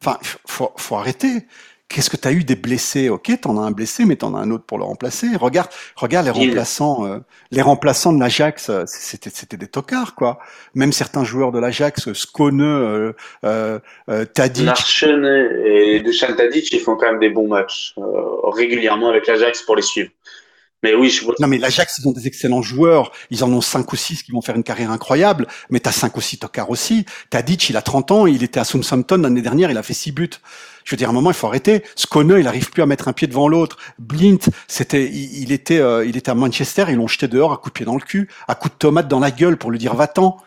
[0.00, 1.46] Enfin, faut, faut arrêter.
[1.88, 3.08] Qu'est-ce que tu as eu des blessés?
[3.08, 5.28] Ok, t'en as un blessé, mais t'en as un autre pour le remplacer.
[5.36, 7.18] Regarde, regarde les remplaçants, euh,
[7.50, 10.38] les remplaçants de l'Ajax, euh, c'était c'était des tocards quoi.
[10.74, 13.12] Même certains joueurs de l'Ajax, Skone, euh,
[13.44, 13.78] euh,
[14.10, 14.66] euh Tadic.
[14.66, 15.24] Larchen
[15.64, 17.94] et Dusan Tadic, ils font quand même des bons matchs
[18.44, 20.10] régulièrement avec l'Ajax pour les suivre.
[20.82, 21.24] Mais oui, je.
[21.40, 23.10] Non, mais l'Ajax, ils ont des excellents joueurs.
[23.30, 25.48] Ils en ont cinq ou six qui vont faire une carrière incroyable.
[25.70, 27.04] Mais t'as cinq ou six tocards aussi.
[27.30, 28.26] Tadic, il a 30 ans.
[28.26, 29.70] Il était à Southampton l'année dernière.
[29.70, 30.30] Il a fait six buts.
[30.84, 31.82] Je veux dire, à un moment, il faut arrêter.
[31.96, 33.76] Skone, il arrive plus à mettre un pied devant l'autre.
[33.98, 34.38] Blint,
[34.68, 36.86] c'était, il, était, euh, il était à Manchester.
[36.88, 39.08] Ils l'ont jeté dehors à coup de pied dans le cul, à coup de tomate
[39.08, 40.38] dans la gueule pour lui dire va-t'en.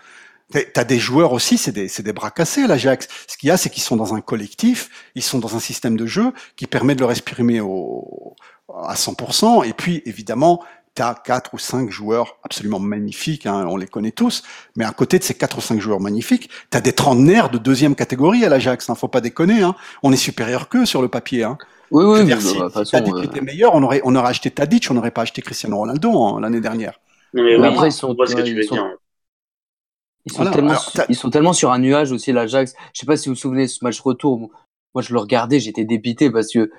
[0.73, 3.07] T'as des joueurs aussi, c'est des, des bras cassés, l'Ajax.
[3.27, 5.95] Ce qu'il y a, c'est qu'ils sont dans un collectif, ils sont dans un système
[5.95, 8.35] de jeu qui permet de leur exprimer au,
[8.83, 9.67] à 100%.
[9.67, 10.63] Et puis, évidemment,
[10.95, 14.43] tu as quatre ou cinq joueurs absolument magnifiques, hein, on les connaît tous,
[14.75, 17.57] mais à côté de ces quatre ou cinq joueurs magnifiques, tu as des trentenaires de
[17.57, 19.75] deuxième catégorie à l'Ajax, hein, faut pas déconner, hein.
[20.03, 21.43] on est supérieur qu'eux sur le papier.
[21.43, 21.57] Hein.
[21.91, 24.87] Oui, oui, mais si, si Tadic euh, était meilleur, on aurait, on aurait acheté Tadic,
[24.89, 26.99] on n'aurait pas acheté Cristiano Ronaldo hein, l'année dernière.
[27.33, 28.91] Mais, après, ils sont, ils sont,
[30.25, 30.73] ils sont, tellement,
[31.09, 32.73] ils sont tellement sur un nuage aussi, l'Ajax.
[32.93, 34.51] Je sais pas si vous vous souvenez de ce match retour.
[34.93, 36.69] Moi, je le regardais, j'étais dépité parce que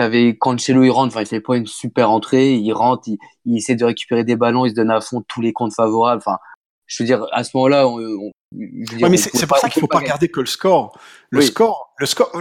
[0.00, 3.06] t'avais Cancelo il rentre, enfin il fait pas une super entrée, il rentre,
[3.44, 6.22] il, essaie de récupérer des ballons, il se donne à fond tous les comptes favorables.
[6.24, 6.38] Enfin,
[6.86, 9.98] je veux dire à ce moment-là, on, ouais, mais c'est pour ça qu'il faut pas
[9.98, 10.98] regarder que le score.
[11.28, 12.32] Le score, le score,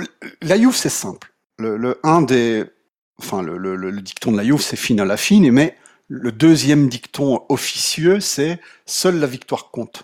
[0.41, 1.33] la Juve c'est simple.
[1.57, 2.63] Le, le, un des,
[3.19, 5.75] enfin le, le, le dicton de la Juve c'est fine à la fine, mais
[6.07, 10.03] le deuxième dicton officieux c'est seule la victoire compte.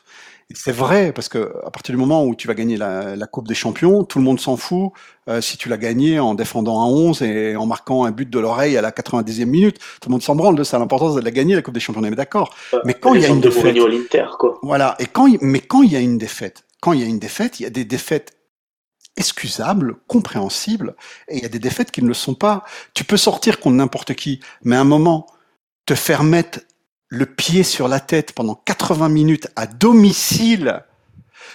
[0.53, 3.47] C'est vrai, parce que à partir du moment où tu vas gagner la, la Coupe
[3.47, 4.91] des Champions, tout le monde s'en fout
[5.27, 8.38] euh, si tu l'as gagné en défendant un 11 et en marquant un but de
[8.38, 9.79] l'oreille à la 90e minute.
[10.01, 10.77] Tout le monde s'en branle de ça.
[10.77, 12.55] L'importance de la gagner, la Coupe des Champions, on est d'accord.
[12.84, 13.75] mais quand il y a une défaite...
[14.38, 14.60] quoi.
[14.62, 14.95] Voilà.
[14.99, 17.60] Et quand, mais quand il y a une défaite, quand il y a une défaite,
[17.60, 18.34] il y a des défaites
[19.17, 20.95] excusables, compréhensibles,
[21.27, 22.63] et il y a des défaites qui ne le sont pas.
[22.93, 25.25] Tu peux sortir contre n'importe qui, mais à un moment,
[25.88, 26.60] te faire mettre
[27.15, 30.84] le pied sur la tête pendant 80 minutes à domicile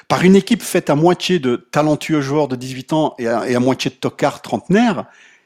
[0.08, 3.90] par une équipe faite à moitié de talentueux joueurs de 18 ans et à, moitié
[3.90, 5.04] de tocards trentenaires,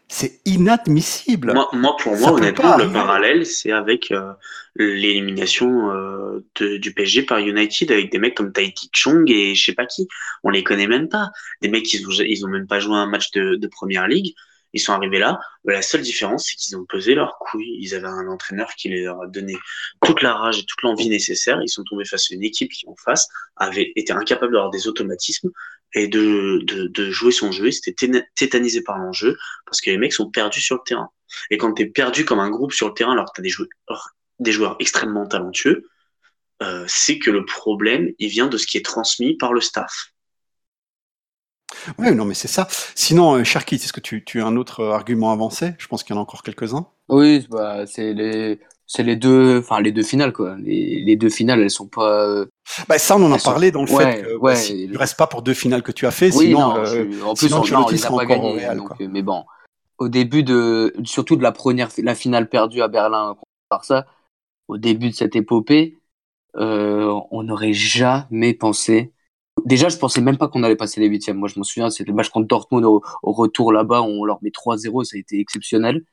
[0.09, 1.53] c'est inadmissible.
[1.73, 4.33] Moi, pour moi, honnêtement, le parallèle, c'est avec euh,
[4.77, 6.47] l'élimination euh,
[6.79, 10.07] du PSG par United avec des mecs comme Tahiti Chong et je sais pas qui.
[10.45, 11.31] On les connaît même pas.
[11.61, 14.35] Des mecs ont, ils ont même pas joué un match de, de première ligue.
[14.75, 15.41] Ils sont arrivés là.
[15.65, 17.79] La seule différence, c'est qu'ils ont pesé leur couille.
[17.81, 19.57] Ils avaient un entraîneur qui leur a donné
[20.05, 21.61] toute la rage et toute l'envie nécessaire.
[21.63, 24.89] Ils sont tombés face à une équipe qui, en face, avait été incapable d'avoir des
[24.89, 25.51] automatismes
[25.95, 27.69] et de, de, de jouer son jeu.
[27.69, 31.09] Ils étaient tétanisés par l'enjeu parce que les mecs sont perdus sur le terrain.
[31.51, 33.45] Et quand tu es perdu comme un groupe sur le terrain alors que tu as
[33.45, 33.69] des joueurs,
[34.41, 35.89] des joueurs extrêmement talentueux,
[36.63, 40.14] euh, c'est que le problème, il vient de ce qui est transmis par le staff.
[41.99, 42.67] Oui, non, mais c'est ça.
[42.95, 45.75] Sinon, euh, Sharky, est-ce que tu, tu as un autre argument avancé?
[45.79, 46.87] Je pense qu'il y en a encore quelques-uns.
[47.09, 50.57] Oui, bah, c'est les, c'est les deux, enfin les deux finales quoi.
[50.59, 52.25] Les, les, deux finales, elles sont pas.
[52.27, 52.47] Euh,
[52.89, 55.27] bah ça, on en a parlé dans le fait que ouais, si tu restes pas
[55.27, 57.89] pour deux finales que tu as fait, oui, sinon, non, euh, en plus, sinon on,
[57.89, 58.67] les pas gagné.
[59.09, 59.45] mais bon,
[59.99, 63.37] au début de, surtout de la première, la finale perdue à Berlin
[63.69, 64.07] par ça,
[64.69, 65.99] au début de cette épopée,
[66.57, 69.13] euh, on n'aurait jamais pensé
[69.65, 71.39] Déjà, je pensais même pas qu'on allait passer les huitièmes.
[71.39, 74.51] Moi, je m'en souviens, c'était le match contre Dortmund au, retour là-bas, on leur met
[74.51, 76.05] 3-0, ça a été exceptionnel.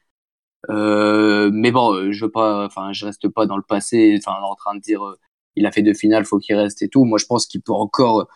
[0.69, 4.38] Euh, mais bon, euh, je veux pas, enfin, je reste pas dans le passé, enfin,
[4.41, 5.17] en train de dire, euh,
[5.56, 7.04] il a fait deux finales, faut qu'il reste et tout.
[7.04, 8.27] Moi, je pense qu'il peut encore,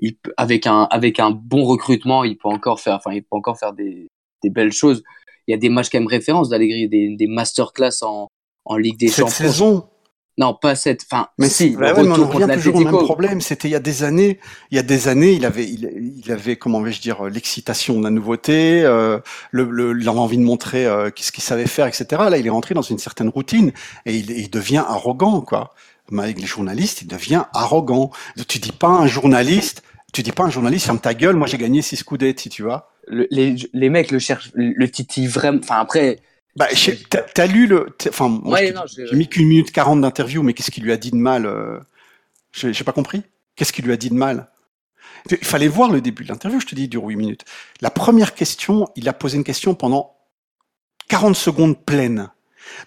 [0.00, 3.58] il avec un, avec un bon recrutement, il peut encore faire, enfin, il peut encore
[3.58, 4.08] faire des,
[4.42, 5.02] des belles choses.
[5.46, 8.28] Il y a des matchs quand même référence d'Allegri, des, des masterclass en,
[8.64, 9.30] en Ligue des Cette Champions.
[9.30, 9.88] saison,
[10.36, 11.04] non, pas cette.
[11.08, 11.70] Enfin, mais si.
[11.70, 13.40] Bah ouais, mais on revient toujours au même problème.
[13.40, 14.40] C'était il y a des années.
[14.72, 18.04] Il y a des années, il avait, il, il avait, comment vais-je dire, l'excitation de
[18.04, 19.20] la nouveauté, euh,
[19.52, 22.06] le, le l'envie de montrer euh, ce qu'il savait faire, etc.
[22.28, 23.72] Là, il est rentré dans une certaine routine
[24.06, 25.72] et il, il devient arrogant, quoi.
[26.10, 28.10] Mais avec les journalistes, il devient arrogant.
[28.48, 31.36] Tu dis pas à un journaliste, tu dis pas à un journaliste, ferme ta gueule.
[31.36, 32.90] Moi, j'ai gagné six coups si tu vois.
[33.06, 35.60] Le, les, les mecs le cherchent, le titillent vraiment.
[35.62, 36.18] Enfin, après
[36.56, 36.68] bah,
[37.34, 38.40] t'as lu le, enfin,
[38.86, 41.80] j'ai mis qu'une minute quarante d'interview, mais qu'est-ce qu'il lui a dit de mal euh...
[42.52, 43.22] J'ai pas compris.
[43.56, 44.50] Qu'est-ce qu'il lui a dit de mal?
[45.30, 47.44] Il fallait voir le début de l'interview, je te dis, il dure 8 minutes.
[47.80, 50.16] La première question, il a posé une question pendant
[51.08, 52.30] 40 secondes pleines.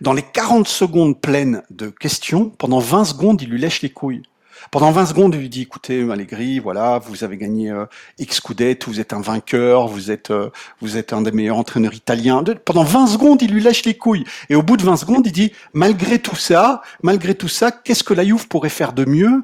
[0.01, 4.23] Dans les 40 secondes pleines de questions, pendant 20 secondes, il lui lèche les couilles.
[4.71, 7.85] Pendant 20 secondes, il lui dit, écoutez, Allegri, voilà, vous avez gagné euh,
[8.17, 10.49] X Scudetto, vous êtes un vainqueur, vous êtes, euh,
[10.81, 12.43] vous êtes un des meilleurs entraîneurs italiens.
[12.65, 14.25] pendant 20 secondes, il lui lèche les couilles.
[14.49, 18.03] Et au bout de 20 secondes, il dit, malgré tout ça, malgré tout ça, qu'est-ce
[18.03, 19.43] que la Juve pourrait faire de mieux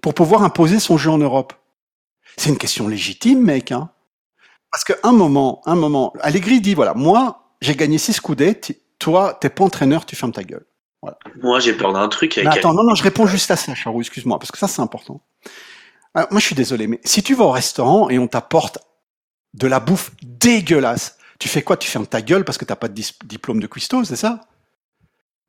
[0.00, 1.52] pour pouvoir imposer son jeu en Europe?
[2.36, 3.72] C'est une question légitime, mec.
[3.72, 3.90] Hein
[4.70, 9.36] Parce qu'à un moment, un moment, Allegri dit, voilà, moi, j'ai gagné 6 Scudetto, toi,
[9.40, 10.64] t'es pas entraîneur, tu fermes ta gueule.
[11.42, 12.38] Moi, j'ai peur d'un truc.
[12.38, 14.82] Avec attends, non, non, je réponds juste à ça, Charou, excuse-moi, parce que ça, c'est
[14.82, 15.20] important.
[16.14, 18.78] moi, je suis désolé, mais si tu vas au restaurant et on t'apporte
[19.54, 21.76] de la bouffe dégueulasse, tu fais quoi?
[21.76, 24.40] Tu fermes ta gueule parce que t'as pas de diplôme de cuistot, c'est ça?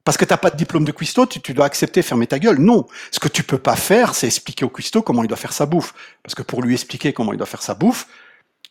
[0.03, 2.59] Parce que t'as pas de diplôme de cuistot, tu, tu, dois accepter fermer ta gueule.
[2.59, 2.87] Non.
[3.11, 5.65] Ce que tu peux pas faire, c'est expliquer au cuistot comment il doit faire sa
[5.65, 5.93] bouffe.
[6.23, 8.07] Parce que pour lui expliquer comment il doit faire sa bouffe,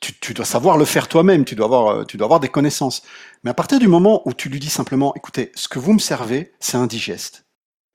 [0.02, 3.02] tu, dois savoir le faire toi-même, tu dois avoir, euh, tu dois avoir des connaissances.
[3.44, 5.98] Mais à partir du moment où tu lui dis simplement, écoutez, ce que vous me
[5.98, 7.46] servez, c'est indigeste.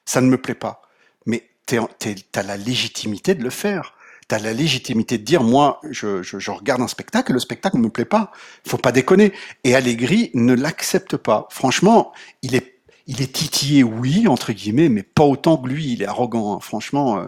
[0.06, 0.82] Ça ne me plaît pas.
[1.26, 3.94] Mais tu as la légitimité de le faire.
[4.30, 7.84] Tu as la légitimité de dire, moi, je, je, regarde un spectacle, le spectacle ne
[7.84, 8.32] me plaît pas.
[8.66, 9.34] faut pas déconner.
[9.64, 11.48] Et Allegri ne l'accepte pas.
[11.52, 15.92] Franchement, il est, il est titillé, oui, entre guillemets, mais pas autant que lui.
[15.92, 16.60] Il est arrogant, hein.
[16.62, 17.20] franchement.
[17.20, 17.28] Euh.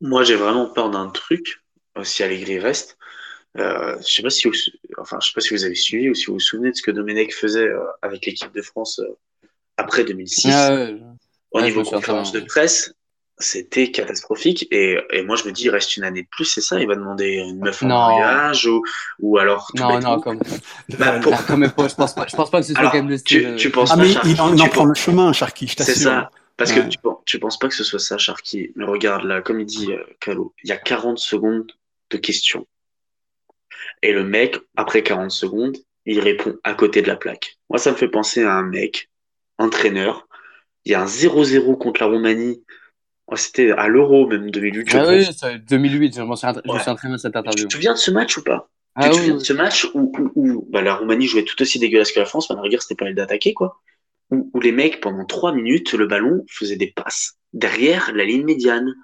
[0.00, 1.62] Moi, j'ai vraiment peur d'un truc,
[2.04, 2.96] si Allegri reste,
[3.58, 4.54] euh, je sais pas si vous,
[4.98, 6.82] enfin, je sais pas si vous avez suivi ou si vous vous souvenez de ce
[6.82, 10.52] que Domenech faisait euh, avec l'équipe de France euh, après 2006.
[10.52, 10.86] Ah
[11.50, 12.94] Au niveau conférence de presse,
[13.38, 14.68] c'était catastrophique.
[14.70, 16.78] Et, et, moi, je me dis, il reste une année de plus, c'est ça?
[16.78, 18.82] Il va demander une meuf en mariage ou,
[19.18, 19.68] ou alors.
[19.74, 20.38] non, non, comme.
[20.98, 21.34] Bah, pour...
[21.34, 23.54] je, pense pas, je pense pas que ce soit quand même le style.
[23.56, 25.94] Tu, tu penses ah, pas, mais il en, prend le chemin, Sharky, je t'assure.
[25.94, 26.30] C'est ça.
[26.56, 28.70] Parce que tu, tu penses pas que ce soit ça, Sharky?
[28.76, 29.88] Mais regarde là, comme il dit
[30.20, 31.72] Calo, il y a 40 secondes
[32.10, 32.66] de questions.
[34.02, 37.58] Et le mec, après 40 secondes, il répond à côté de la plaque.
[37.68, 39.10] Moi, ça me fait penser à un mec,
[39.58, 40.28] entraîneur.
[40.84, 42.64] Il y a un 0-0 contre la Roumanie.
[43.26, 44.88] Oh, c'était à l'Euro, même 2008.
[44.94, 45.24] Ah oui,
[45.68, 47.62] 2008, je me suis entraîné à cette interview.
[47.62, 48.68] Tu te souviens de ce match ou pas?
[48.96, 51.78] Ah, Tu te souviens de ce match où, où, bah, la Roumanie jouait tout aussi
[51.78, 53.80] dégueulasse que la France, mais à la rigueur, c'était pas d'attaquer, quoi.
[54.30, 58.44] Où, où les mecs, pendant 3 minutes, le ballon faisait des passes derrière la ligne
[58.44, 58.94] médiane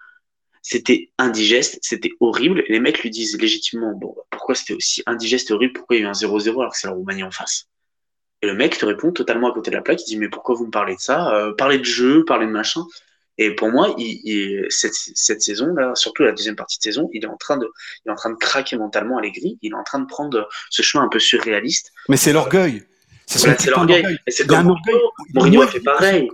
[0.68, 2.64] c'était indigeste, c'était horrible.
[2.68, 6.02] les mecs lui disent légitimement, bon, pourquoi c'était aussi indigeste et horrible, pourquoi il y
[6.02, 7.68] a eu un 0-0 alors que c'est la Roumanie en face?
[8.42, 10.56] Et le mec te répond totalement à côté de la plaque, il dit, mais pourquoi
[10.56, 11.32] vous me parlez de ça?
[11.32, 12.84] Euh, Parlez de jeu, parlez de machin.
[13.38, 17.28] Et pour moi, il, cette, cette saison-là, surtout la deuxième partie de saison, il est
[17.28, 17.70] en train de,
[18.04, 19.58] il est en train de craquer mentalement à l'aigri.
[19.62, 21.92] Il est en train de prendre ce chemin un peu surréaliste.
[22.08, 22.82] Mais c'est l'orgueil.
[23.26, 24.18] C'est l'orgueil.
[24.26, 24.74] C'est comme
[25.32, 26.28] Mourinho a fait pareil.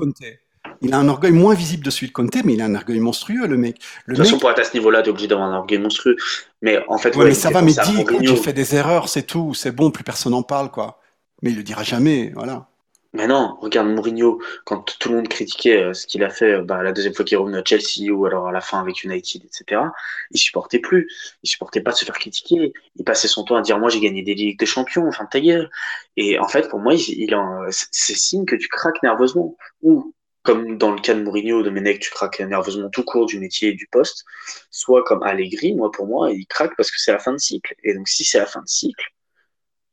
[0.83, 3.01] Il a un orgueil moins visible de celui de Conte, mais il a un orgueil
[3.01, 3.77] monstrueux, le mec.
[4.09, 6.17] de toute façon, pour être à ce niveau-là, tu es obligé d'avoir un orgueil monstrueux.
[6.61, 9.73] Mais en fait, ouais, mais ça va, mais dis, fais des erreurs, c'est tout, c'est
[9.73, 11.01] bon, plus personne n'en parle, quoi.
[11.43, 12.69] Mais il le dira jamais, voilà.
[13.15, 16.63] Mais non, regarde Mourinho, quand tout le monde critiquait euh, ce qu'il a fait euh,
[16.63, 19.05] bah, la deuxième fois qu'il est revenu à Chelsea ou alors à la fin avec
[19.05, 19.83] United, etc.,
[20.31, 21.11] il supportait plus.
[21.43, 22.73] Il supportait pas de se faire critiquer.
[22.97, 25.41] Il passait son temps à dire Moi, j'ai gagné des Ligues des Champions, enfin, ta
[25.41, 25.69] gueule.
[26.17, 27.37] Et en fait, pour moi, il, il
[27.71, 29.57] c'est signe que tu craques nerveusement.
[29.83, 33.71] Ou comme dans le cas de Mourinho, Domenech, tu craques nerveusement tout court du métier
[33.71, 34.25] et du poste,
[34.71, 37.75] soit comme Allegri, moi pour moi, il craque parce que c'est la fin de cycle.
[37.85, 39.05] Et donc si c'est la fin de cycle,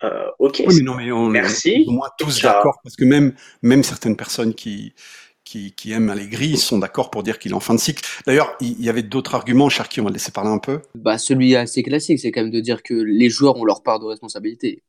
[0.03, 1.83] euh, ok, oui, mais non, mais on, merci.
[1.87, 4.93] Au moins tous d'accord, parce que même, même certaines personnes qui,
[5.43, 8.03] qui, qui aiment Allegri sont d'accord pour dire qu'il est en fin de cycle.
[8.25, 10.81] D'ailleurs, il y avait d'autres arguments, Cherki, on va le laisser parler un peu.
[10.95, 13.99] Bah, celui assez classique, c'est quand même de dire que les joueurs ont leur part
[13.99, 14.83] de responsabilité.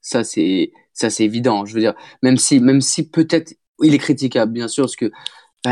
[0.00, 1.66] Ça, c'est, ça, c'est évident.
[1.66, 5.10] Je veux dire, même si, même si peut-être il est critiquable, bien sûr, parce que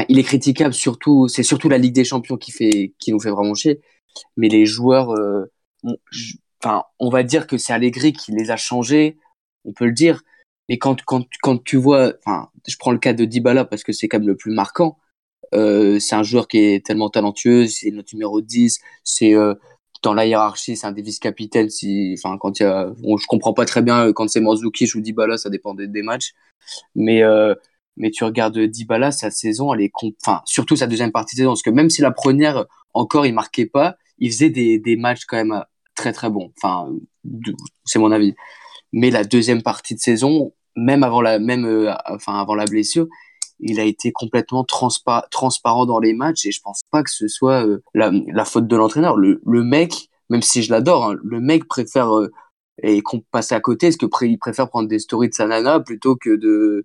[0.08, 3.30] il est critiquable surtout, c'est surtout la Ligue des Champions qui fait, qui nous fait
[3.30, 3.80] vraiment chier.
[4.36, 5.50] Mais les joueurs, euh,
[6.62, 9.18] enfin, on va dire que c'est Allegri qui les a changés,
[9.64, 10.22] on peut le dire.
[10.68, 13.92] Mais quand, quand, quand tu vois, enfin, je prends le cas de Dybala parce que
[13.92, 14.98] c'est quand même le plus marquant.
[15.54, 19.54] Euh, c'est un joueur qui est tellement talentueux, c'est notre numéro 10, c'est euh,
[20.02, 21.70] dans la hiérarchie, c'est un des vice-capitaines.
[21.70, 24.94] Si, enfin, quand il y a, bon, je comprends pas très bien quand c'est Mandzukic
[24.96, 26.32] ou Dybala, ça dépend des, des matchs.
[26.96, 27.54] Mais euh,
[27.96, 31.50] mais tu regardes Dybala, sa saison, elle est, enfin, surtout sa deuxième partie de saison,
[31.50, 35.24] parce que même si la première, encore, il marquait pas, il faisait des, des matchs
[35.26, 36.52] quand même très très bons.
[36.56, 36.88] Enfin,
[37.85, 38.35] c'est mon avis.
[38.92, 43.06] Mais la deuxième partie de saison, même avant la, même, euh, enfin, avant la blessure,
[43.59, 47.66] il a été complètement transparent dans les matchs et je pense pas que ce soit
[47.66, 49.16] euh, la, la, faute de l'entraîneur.
[49.16, 52.30] Le, le, mec, même si je l'adore, hein, le mec préfère euh,
[52.82, 55.80] et qu'on passe à côté, est-ce que il préfère prendre des stories de sa nana
[55.80, 56.85] plutôt que de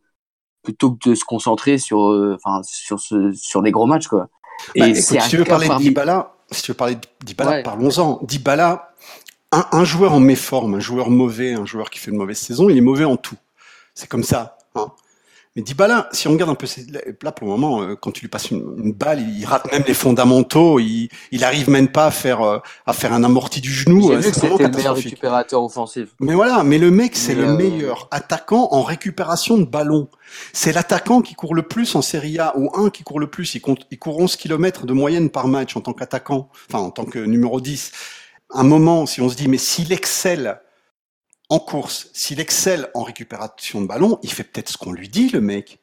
[0.63, 4.28] plutôt que de se concentrer sur, euh, enfin, sur, ce, sur des gros matchs, quoi.
[4.76, 8.19] Et bah, si tu veux parler de Dybala, si tu veux parler d'Ibala, parlons-en.
[8.24, 8.93] Dybala,
[9.52, 12.69] un, un, joueur en méforme, un joueur mauvais, un joueur qui fait une mauvaise saison,
[12.69, 13.38] il est mauvais en tout.
[13.95, 14.58] C'est comme ça.
[14.76, 14.88] Hein.
[15.58, 16.66] Mais Dybala, si on regarde un peu
[17.24, 19.94] là pour le moment, euh, quand tu lui passes une, balle, il rate même les
[19.94, 24.12] fondamentaux, il, il arrive même pas à faire euh, à faire un amorti du genou.
[24.12, 26.16] J'ai vu que c'était le meilleur récupérateur offensif.
[26.22, 30.08] Mais voilà, mais le mec c'est le euh, meilleur attaquant en récupération de ballon.
[30.54, 33.54] C'est l'attaquant qui court le plus en Serie A ou un qui court le plus.
[33.54, 36.92] Il, compte, il court 11 km de moyenne par match en tant qu'attaquant, enfin en
[36.92, 37.92] tant que numéro 10.
[38.52, 40.62] Un moment, si on se dit mais s'il excelle
[41.52, 45.28] en course, s'il excelle en récupération de ballon, il fait peut-être ce qu'on lui dit,
[45.28, 45.80] le mec.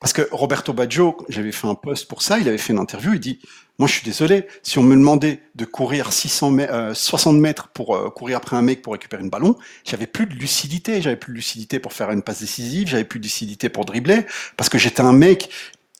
[0.00, 3.14] Parce que Roberto Baggio, j'avais fait un post pour ça, il avait fait une interview,
[3.14, 3.38] il dit,
[3.78, 8.10] moi je suis désolé, si on me demandait de courir 600 60 mètres pour euh,
[8.10, 11.36] courir après un mec pour récupérer une ballon, j'avais plus de lucidité, j'avais plus de
[11.36, 15.02] lucidité pour faire une passe décisive, j'avais plus de lucidité pour dribbler, parce que j'étais
[15.02, 15.48] un mec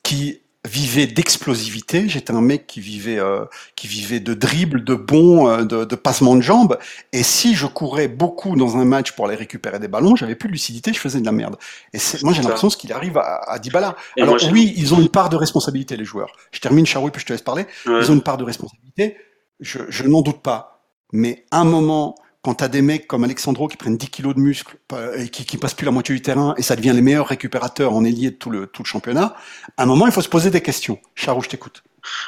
[0.03, 2.09] qui vivait d'explosivité.
[2.09, 5.95] J'étais un mec qui vivait, euh, qui vivait de dribble, de bons, euh, de, de
[5.95, 6.77] passement de jambes.
[7.13, 10.47] Et si je courais beaucoup dans un match pour aller récupérer des ballons, j'avais plus
[10.47, 11.57] de lucidité, je faisais de la merde.
[11.93, 13.95] Et moi, j'ai l'impression ce qu'il arrive à, à Dybala.
[14.19, 16.33] Alors oui, ils ont une part de responsabilité, les joueurs.
[16.51, 17.65] Je termine, Charouille, puis je te laisse parler.
[17.85, 19.17] Ils ont une part de responsabilité.
[19.59, 20.89] Je, je n'en doute pas.
[21.13, 24.39] Mais un moment, quand tu as des mecs comme Alexandro qui prennent 10 kilos de
[24.39, 24.77] muscles
[25.17, 28.05] et qui, passent plus la moitié du terrain et ça devient les meilleurs récupérateurs en
[28.05, 29.35] ailier de tout le, championnat,
[29.77, 30.99] à un moment, il faut se poser des questions.
[31.15, 31.81] Charou, je t'écoute.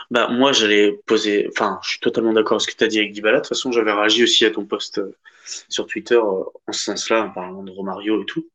[0.10, 2.97] Bah, moi, j'allais poser, enfin, je suis totalement d'accord avec ce que tu as dit
[2.97, 3.38] avec Dybala.
[3.38, 5.15] De toute façon, j'avais réagi aussi à ton post euh,
[5.69, 8.47] sur Twitter euh, en ce sens-là, en parlant de Romario et tout.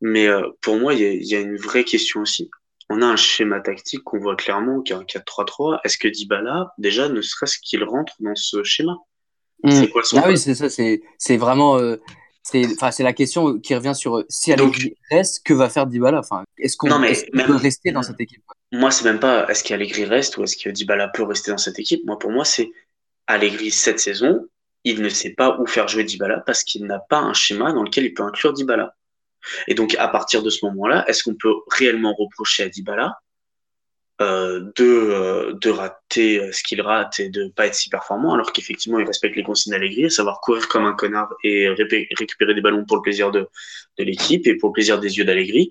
[0.00, 2.48] Mais euh, pour moi, il y, y a, une vraie question aussi.
[2.90, 5.80] On a un schéma tactique qu'on voit clairement, qui est un 4-3-3.
[5.82, 8.96] Est-ce que Dybala, déjà, ne serait-ce qu'il rentre dans ce schéma?
[9.70, 11.78] C'est quoi son Ah oui, c'est ça, c'est, vraiment.
[11.78, 11.96] Euh,
[12.42, 16.20] c'est la question qui revient sur euh, si Allegri reste, que va faire Dybala?
[16.20, 18.42] Enfin, Est-ce qu'on peut rester dans cette équipe?
[18.72, 21.78] Moi, c'est même pas est-ce qu'Allegri reste ou est-ce que Dybala peut rester dans cette
[21.78, 22.04] équipe?
[22.04, 22.70] Moi, pour moi, c'est
[23.26, 24.46] Allegri cette saison,
[24.84, 27.82] il ne sait pas où faire jouer Dybala parce qu'il n'a pas un schéma dans
[27.82, 28.94] lequel il peut inclure Dybala.
[29.66, 33.18] Et donc, à partir de ce moment-là, est-ce qu'on peut réellement reprocher à Dybala
[34.22, 38.32] euh, de, euh, de rater euh, ce qu'il rate et de pas être si performant,
[38.32, 42.54] alors qu'effectivement il respecte les consignes d'Allegri, à savoir courir comme un connard et récupérer
[42.54, 43.46] des ballons pour le plaisir de,
[43.98, 45.70] de l'équipe et pour le plaisir des yeux d'Allegri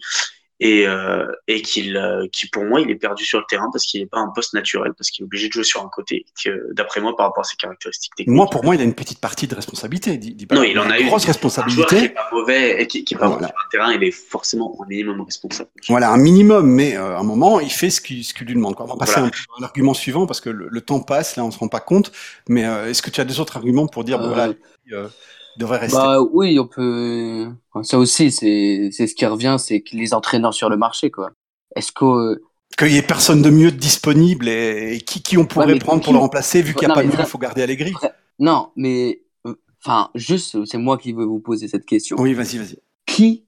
[0.60, 3.86] et, euh, et qu'il, euh, qui pour moi, il est perdu sur le terrain parce
[3.86, 6.26] qu'il n'est pas un poste naturel, parce qu'il est obligé de jouer sur un côté,
[6.42, 8.36] que d'après moi, par rapport à ses caractéristiques techniques.
[8.36, 10.18] Moi, pour moi, il a une petite partie de responsabilité.
[10.18, 11.96] Dit, non, il en a une grosse responsabilité.
[11.96, 13.48] Un qui est pas mauvais et qui, qui est pas voilà.
[13.48, 15.70] sur le terrain, il est forcément un minimum responsable.
[15.90, 18.76] Voilà, un minimum, mais euh, à un moment, il fait ce qu'il ce lui demande.
[18.76, 18.86] Quoi.
[18.86, 19.28] On va passer voilà.
[19.58, 22.14] à l'argument suivant parce que le, le, temps passe, là, on se rend pas compte.
[22.48, 24.54] Mais euh, est-ce que tu as des autres arguments pour dire, voilà,
[25.58, 25.98] devrait rester.
[25.98, 27.48] Bah oui, on peut.
[27.84, 31.32] Ça aussi, c'est c'est ce qui revient, c'est que les entraîneurs sur le marché, quoi.
[31.76, 32.42] Est-ce que
[32.78, 36.14] qu'il y ait personne de mieux disponible et, qui, qui on pourrait ouais, prendre pour
[36.14, 37.94] le remplacer vu qu'il n'y a non, pas de mieux, il faut garder Allegri.
[38.38, 39.22] Non, mais
[39.84, 42.18] enfin, juste, c'est moi qui veux vous poser cette question.
[42.20, 42.78] Oui, vas-y, vas-y.
[43.06, 43.46] Qui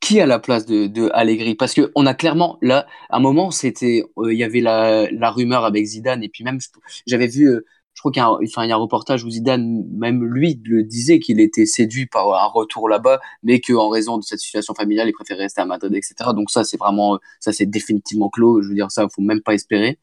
[0.00, 1.54] qui a la place de, de Allegri?
[1.54, 5.10] Parce que on a clairement là, à un moment, c'était, euh, il y avait la,
[5.10, 6.58] la rumeur avec Zidane et puis même
[7.06, 7.66] j'avais vu euh,
[7.98, 10.24] je crois qu'il y, a un, enfin, il y a un reportage où Zidane, même
[10.24, 14.38] lui, le disait qu'il était séduit par un retour là-bas, mais qu'en raison de cette
[14.38, 16.30] situation familiale, il préférait rester à Madrid, etc.
[16.32, 18.62] Donc ça, c'est vraiment, ça c'est définitivement clos.
[18.62, 19.98] Je veux dire, ça, faut même pas espérer.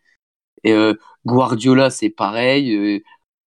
[0.66, 2.76] Et euh, Guardiola, c'est pareil.
[2.76, 3.00] Euh,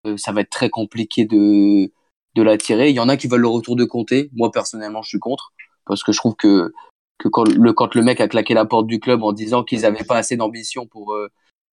[0.07, 1.93] euh, ça va être très compliqué de
[2.35, 2.89] de l'attirer.
[2.89, 4.31] Il y en a qui veulent le retour de Comté.
[4.35, 5.53] Moi, personnellement, je suis contre
[5.85, 6.73] parce que je trouve que
[7.19, 9.85] que quand le quand le mec a claqué la porte du club en disant qu'ils
[9.85, 11.29] avaient pas assez d'ambition pour euh,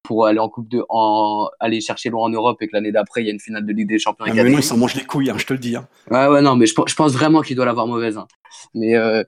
[0.06, 3.22] pour aller en coupe de en aller chercher loin en Europe et que l'année d'après
[3.22, 4.26] il y a une finale de Ligue des Champions.
[4.28, 5.76] Ah, mais non, il s'en mange les couilles, hein, je te le dis.
[5.76, 5.88] Hein.
[6.10, 8.18] Ouais ouais non mais je, je pense vraiment qu'il doit l'avoir mauvaise.
[8.18, 8.28] Hein.
[8.74, 9.24] Mais euh,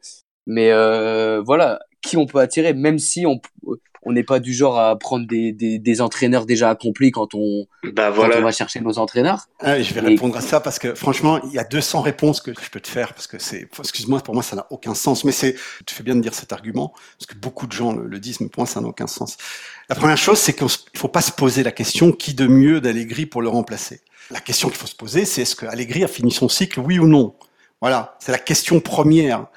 [0.45, 3.41] mais euh, voilà qui on peut attirer même si on
[4.07, 7.67] on n'est pas du genre à prendre des, des, des, entraîneurs déjà accomplis quand on,
[7.93, 8.35] bah voilà.
[8.35, 9.47] quand on va chercher nos entraîneurs.
[9.59, 10.05] Ah, je vais et...
[10.05, 12.87] répondre à ça parce que franchement, il y a 200 réponses que je peux te
[12.87, 16.03] faire parce que c'est, excuse-moi, pour moi ça n'a aucun sens, mais c'est, tu fais
[16.03, 18.61] bien de dire cet argument parce que beaucoup de gens le, le disent, mais pour
[18.61, 19.37] moi ça n'a aucun sens.
[19.89, 22.81] La première chose, c'est qu'il ne faut pas se poser la question qui de mieux
[22.81, 24.01] d'Allegri pour le remplacer.
[24.31, 26.99] La question qu'il faut se poser, c'est est-ce que Allegri a fini son cycle, oui
[26.99, 27.35] ou non?
[27.79, 29.47] Voilà, c'est la question première.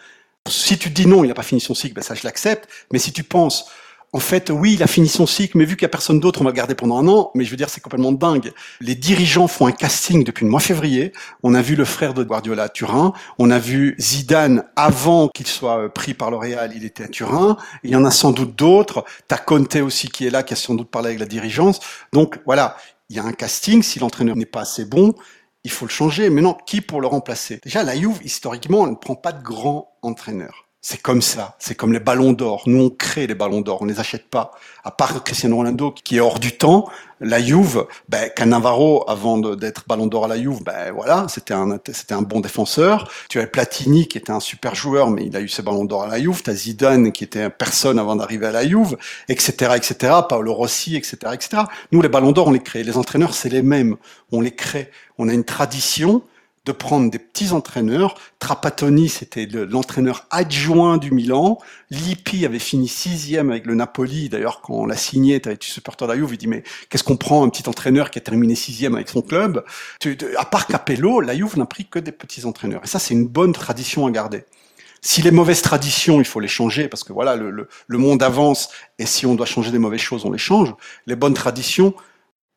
[0.49, 2.69] Si tu te dis non, il n'a pas fini son cycle, ben ça je l'accepte.
[2.93, 3.67] Mais si tu penses
[4.13, 6.41] en fait, oui, il a fini son cycle, mais vu qu'il n'y a personne d'autre,
[6.41, 7.31] on va le garder pendant un an.
[7.37, 8.53] Mais je veux dire, c'est complètement dingue.
[8.81, 11.13] Les dirigeants font un casting depuis le mois février.
[11.45, 13.13] On a vu le frère de Guardiola à Turin.
[13.39, 16.39] On a vu Zidane avant qu'il soit pris par le
[16.75, 17.57] il était à Turin.
[17.85, 19.05] Il y en a sans doute d'autres.
[19.29, 21.79] T'as Conte aussi qui est là, qui a sans doute parlé avec la dirigeance.
[22.13, 22.77] Donc voilà,
[23.11, 23.83] il y a un casting.
[23.83, 25.15] Si l'entraîneur n'est pas assez bon,
[25.63, 26.31] il faut le changer.
[26.31, 27.61] Mais non, qui pour le remplacer?
[27.63, 30.70] Déjà, la Juve, historiquement, elle ne prend pas de grands entraîneurs.
[30.83, 31.57] C'est comme ça.
[31.59, 32.63] C'est comme les ballons d'or.
[32.65, 33.83] Nous, on crée les ballons d'or.
[33.83, 34.53] On les achète pas.
[34.83, 36.89] À part Cristiano Ronaldo, qui est hors du temps,
[37.21, 41.79] la Juve, ben, Cannavaro, avant d'être ballon d'or à la Juve, ben, voilà, c'était un,
[41.93, 43.11] c'était un bon défenseur.
[43.29, 46.05] Tu avais Platini, qui était un super joueur, mais il a eu ses ballons d'or
[46.05, 46.43] à la Juve.
[46.43, 48.97] T'as Zidane, qui était personne avant d'arriver à la Juve,
[49.29, 51.65] etc., etc., Paolo Rossi, etc., etc.
[51.93, 52.85] Nous, les ballons d'or, on les crée.
[52.85, 53.97] Les entraîneurs, c'est les mêmes.
[54.33, 54.91] On les crée.
[55.19, 56.23] On a une tradition
[56.67, 58.17] de prendre des petits entraîneurs.
[58.39, 61.59] Trapattoni, c'était l'entraîneur adjoint du Milan.
[61.91, 64.29] Lippi avait fini sixième avec le Napoli.
[64.29, 67.17] D'ailleurs, quand on l'a signé, tu supporter de la Juve, il dit mais qu'est-ce qu'on
[67.17, 69.65] prend un petit entraîneur qui a terminé sixième avec son club?
[70.37, 72.83] À part Capello, la n'a pris que des petits entraîneurs.
[72.85, 74.45] Et ça, c'est une bonne tradition à garder.
[75.03, 79.07] Si les mauvaises traditions, il faut les changer parce que voilà, le monde avance et
[79.07, 80.75] si on doit changer des mauvaises choses, on les change.
[81.07, 81.95] Les bonnes traditions,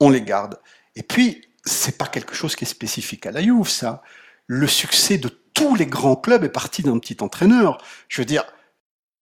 [0.01, 0.59] on les garde.
[0.97, 4.01] Et puis, c'est pas quelque chose qui est spécifique à la Juve, ça.
[4.47, 7.77] Le succès de tous les grands clubs est parti d'un petit entraîneur.
[8.09, 8.43] Je veux dire,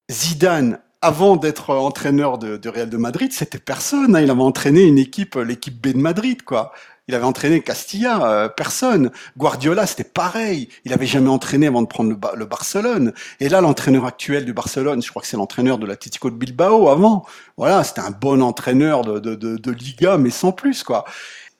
[0.09, 4.15] Zidane, avant d'être entraîneur de, Real de Madrid, c'était personne.
[4.15, 4.21] Hein.
[4.21, 6.71] Il avait entraîné une équipe, l'équipe B de Madrid, quoi.
[7.07, 9.11] Il avait entraîné Castilla, euh, personne.
[9.35, 10.69] Guardiola, c'était pareil.
[10.85, 13.13] Il avait jamais entraîné avant de prendre le, Barcelone.
[13.39, 16.89] Et là, l'entraîneur actuel du Barcelone, je crois que c'est l'entraîneur de l'Atlético de Bilbao
[16.89, 17.25] avant.
[17.57, 21.03] Voilà, c'était un bon entraîneur de, Liga, mais sans plus, quoi.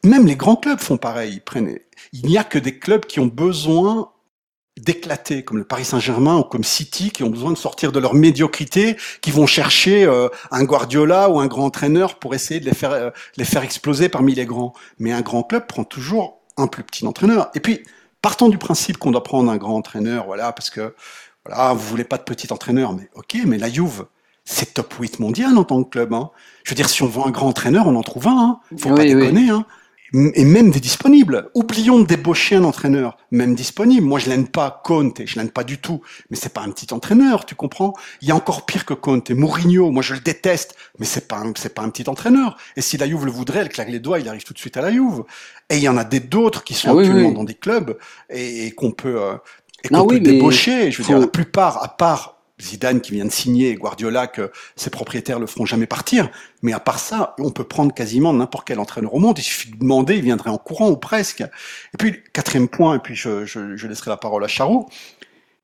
[0.04, 1.42] Même les grands clubs font pareil.
[2.14, 4.12] Il n'y a que des clubs qui ont besoin
[4.80, 8.14] d'éclater, comme le Paris Saint-Germain ou comme City, qui ont besoin de sortir de leur
[8.16, 12.74] médiocrité, qui vont chercher euh, un Guardiola ou un grand entraîneur pour essayer de les
[12.74, 14.74] faire, euh, les faire exploser parmi les grands.
[14.98, 17.52] Mais un grand club prend toujours un plus petit entraîneur.
[17.54, 17.84] Et puis,
[18.22, 20.96] partons du principe qu'on doit prendre un grand entraîneur, voilà, parce que
[21.46, 24.06] voilà, vous voulez pas de petit entraîneur, mais ok, mais la Juve,
[24.46, 26.14] c'est top 8 mondial en tant que club.
[26.14, 26.32] Hein.
[26.64, 28.60] Je veux dire, si on veut un grand entraîneur, on en trouve un.
[28.72, 28.78] Hein.
[28.78, 29.50] Faut pas déconner.
[29.50, 29.66] Hein
[30.14, 31.50] et même des disponibles.
[31.54, 34.06] Oublions de débaucher un entraîneur, même disponible.
[34.06, 36.94] Moi, je l'aime pas Conte, je l'aime pas du tout, mais c'est pas un petit
[36.94, 37.94] entraîneur, tu comprends?
[38.22, 39.32] Il y a encore pire que Conte.
[39.32, 42.58] Mourinho, moi je le déteste, mais c'est pas c'est pas un petit entraîneur.
[42.76, 44.76] Et si la Juve le voudrait, elle claque les doigts, il arrive tout de suite
[44.78, 45.24] à la Juve.
[45.70, 47.98] Et il y en a des d'autres qui sont ah actuellement dans des clubs
[48.30, 49.36] et, qu'on peut euh,
[49.84, 50.92] et qu'on peut débaucher.
[50.92, 54.90] Je veux dire, la plupart, à part Zidane qui vient de signer, Guardiola que ses
[54.90, 56.30] propriétaires le feront jamais partir.
[56.62, 59.38] Mais à part ça, on peut prendre quasiment n'importe quel entraîneur au monde.
[59.40, 61.42] Il suffit de demander, il viendrait en courant ou presque.
[61.42, 64.88] Et puis quatrième point, et puis je, laisserai la parole à Charou,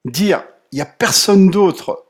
[0.05, 2.05] dire il y a personne d'autre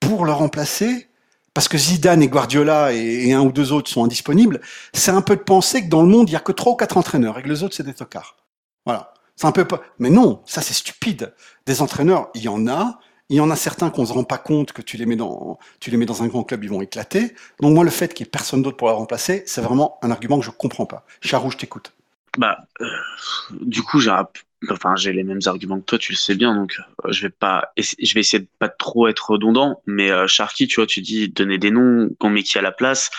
[0.00, 1.06] pour le remplacer.
[1.52, 4.60] Parce que Zidane et Guardiola et, un ou deux autres sont indisponibles,
[4.94, 6.76] c'est un peu de penser que dans le monde, il y a que trois ou
[6.76, 8.36] quatre entraîneurs et que les autres, c'est des tocards.
[8.86, 9.12] Voilà.
[9.40, 9.66] C'est un peu.
[9.98, 11.34] Mais non, ça c'est stupide.
[11.64, 13.00] Des entraîneurs, il y en a,
[13.30, 15.16] il y en a certains qu'on ne se rend pas compte que tu les mets
[15.16, 17.32] dans, tu les mets dans un grand club, ils vont éclater.
[17.60, 20.10] Donc moi, le fait qu'il n'y ait personne d'autre pour la remplacer, c'est vraiment un
[20.10, 21.06] argument que je comprends pas.
[21.20, 21.92] Charou, je t'écoute.
[22.38, 22.86] Bah, euh,
[23.52, 24.12] du coup, j'ai,
[24.68, 27.72] enfin, les mêmes arguments que toi, tu le sais bien, donc euh, je vais pas,
[27.76, 29.80] je vais essayer de pas trop être redondant.
[29.86, 33.10] Mais euh, tu vois, tu dis donner des noms, qu'on met qui à la place.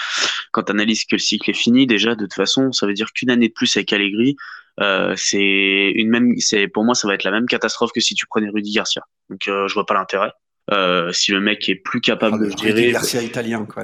[0.52, 3.14] Quand tu analyses que le cycle est fini, déjà, de toute façon, ça veut dire
[3.14, 4.36] qu'une année de plus avec Allegri,
[4.80, 8.16] euh, c'est une même, c'est pour moi ça va être la même catastrophe que si
[8.16, 9.04] tu prenais Rudy Garcia.
[9.30, 10.32] Donc euh, je vois pas l'intérêt.
[10.72, 12.82] Euh, si le mec est plus capable ah, de gérer.
[12.82, 13.84] Rudy Garcia italien quoi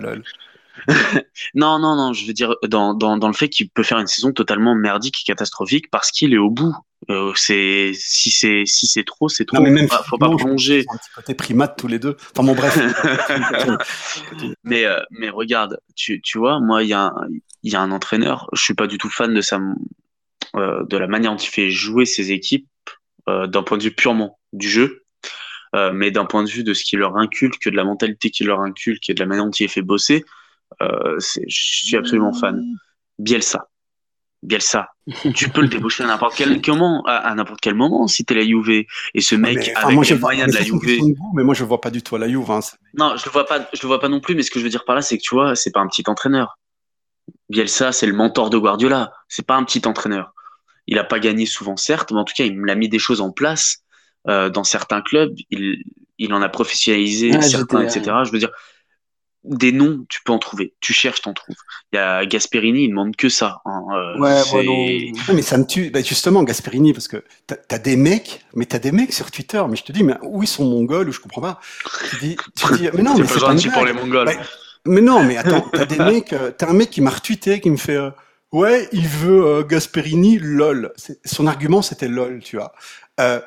[1.55, 4.05] non non non, je veux dire dans dans dans le fait qu'il peut faire une
[4.05, 6.75] saison totalement merdique et catastrophique parce qu'il est au bout.
[7.09, 9.57] Euh, c'est si c'est si c'est trop c'est trop.
[9.57, 10.85] Non, mais même faut pas, plonger.
[10.87, 12.15] Un petit côté primate tous les deux.
[12.31, 12.77] Enfin bon bref.
[14.63, 17.11] mais mais regarde, tu tu vois, moi il y a
[17.63, 19.59] il y a un entraîneur, je suis pas du tout fan de sa
[20.55, 22.67] de la manière dont il fait jouer ses équipes
[23.29, 25.03] euh, d'un point de vue purement du jeu,
[25.75, 28.47] euh, mais d'un point de vue de ce qu'il leur inculque, de la mentalité qu'il
[28.47, 30.23] leur inculque et de la manière dont il est fait bosser,
[30.79, 32.63] je suis absolument fan.
[33.19, 33.67] Bielsa.
[34.43, 34.89] Bielsa,
[35.35, 38.45] tu peux le débaucher à n'importe quel comment, à, n'importe quel moment si t'es la
[38.45, 40.79] Juve et ce mec avec moi, les moyens de la Juve.
[41.33, 42.49] mais moi je vois pas du tout à la Juve.
[42.51, 42.59] Hein,
[42.93, 44.35] non, je le vois pas, je le vois pas non plus.
[44.35, 45.87] Mais ce que je veux dire par là, c'est que tu vois, c'est pas un
[45.87, 46.59] petit entraîneur.
[47.49, 49.11] Bielsa, c'est le mentor de Guardiola.
[49.27, 50.33] C'est pas un petit entraîneur.
[50.87, 53.21] Il n'a pas gagné souvent, certes, mais en tout cas, il a mis des choses
[53.21, 53.83] en place
[54.27, 55.33] euh, dans certains clubs.
[55.49, 55.83] Il,
[56.17, 58.01] il en a professionnalisé certains, etc.
[58.23, 58.51] Je veux dire,
[59.43, 60.73] des noms, tu peux en trouver.
[60.81, 61.55] Tu cherches, t'en trouves.
[61.93, 63.61] Il y a Gasperini, il demande que ça.
[63.65, 63.83] Hein.
[63.93, 65.89] Euh, ouais, mais ça me tue.
[65.89, 69.63] Bah, justement, Gasperini, parce que t'as as des mecs, mais t'as des mecs sur Twitter,
[69.69, 71.61] mais je te dis, mais où ils sont mongols, ou je comprends pas.
[72.09, 74.25] Tu dis, tu dis mais non, mais c'est pas, pour les mongols.
[74.25, 74.33] Bah,
[74.85, 77.69] mais non, mais attends, t'as des mecs, euh, t'as un mec qui m'a retweeté, qui
[77.69, 77.99] me fait,
[78.53, 80.93] Ouais, il veut euh, Gasperini, lol.
[81.25, 82.73] Son argument, c'était lol, tu vois.
[83.19, 83.41] Euh,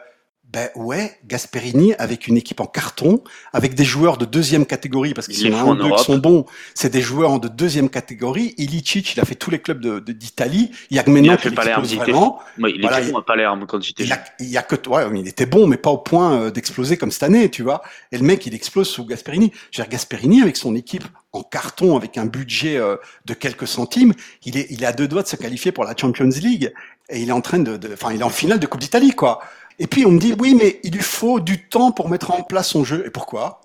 [0.52, 3.22] Ben ouais, Gasperini avec une équipe en carton,
[3.52, 5.28] avec des joueurs de deuxième catégorie, parce
[5.70, 6.44] ou deux qui sont bons,
[6.74, 8.54] c'est des joueurs de deuxième catégorie.
[8.58, 10.72] Ilicic, il a fait tous les clubs de- de- d'Italie.
[10.90, 12.40] Il y a que maintenant a fait qu'il explose vraiment.
[12.58, 14.74] Ouais, il Voilà, était bon à Palerme quand j'étais Il a, il y a que
[14.74, 17.82] toi, il était bon, mais pas au point euh, d'exploser comme cette année, tu vois.
[18.10, 19.52] Et le mec, il explose sous Gasperini.
[19.70, 23.68] Je veux dire, Gasperini avec son équipe en carton, avec un budget euh, de quelques
[23.68, 26.72] centimes, il est, il à deux doigts de se qualifier pour la Champions League.
[27.08, 29.40] Et il est en train de- enfin, il est en finale de Coupe d'Italie, quoi.
[29.80, 32.42] Et puis on me dit, oui, mais il lui faut du temps pour mettre en
[32.42, 33.02] place son jeu.
[33.06, 33.62] Et pourquoi?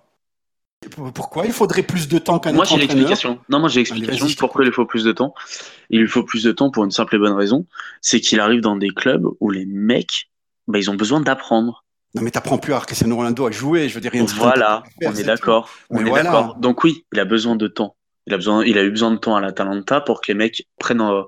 [1.13, 1.45] Pourquoi?
[1.45, 3.39] Il faudrait plus de temps qu'un Moi, j'ai l'explication.
[3.49, 5.33] Non, moi, j'ai l'explication vas-y, je de pourquoi il lui faut plus de temps.
[5.89, 7.65] Il lui faut plus de temps pour une simple et bonne raison.
[8.01, 10.29] C'est qu'il arrive dans des clubs où les mecs,
[10.67, 11.83] bah, ils ont besoin d'apprendre.
[12.13, 13.89] Non, mais t'apprends plus à Cristiano Ronaldo à jouer.
[13.89, 15.69] Je veux dire, certaine Voilà, faire, on est d'accord.
[15.89, 16.31] On est voilà.
[16.31, 16.55] d'accord.
[16.55, 17.97] Donc oui, il a besoin de temps.
[18.27, 20.67] Il a besoin, il a eu besoin de temps à l'Atalanta pour que les mecs
[20.79, 21.21] prennent euh,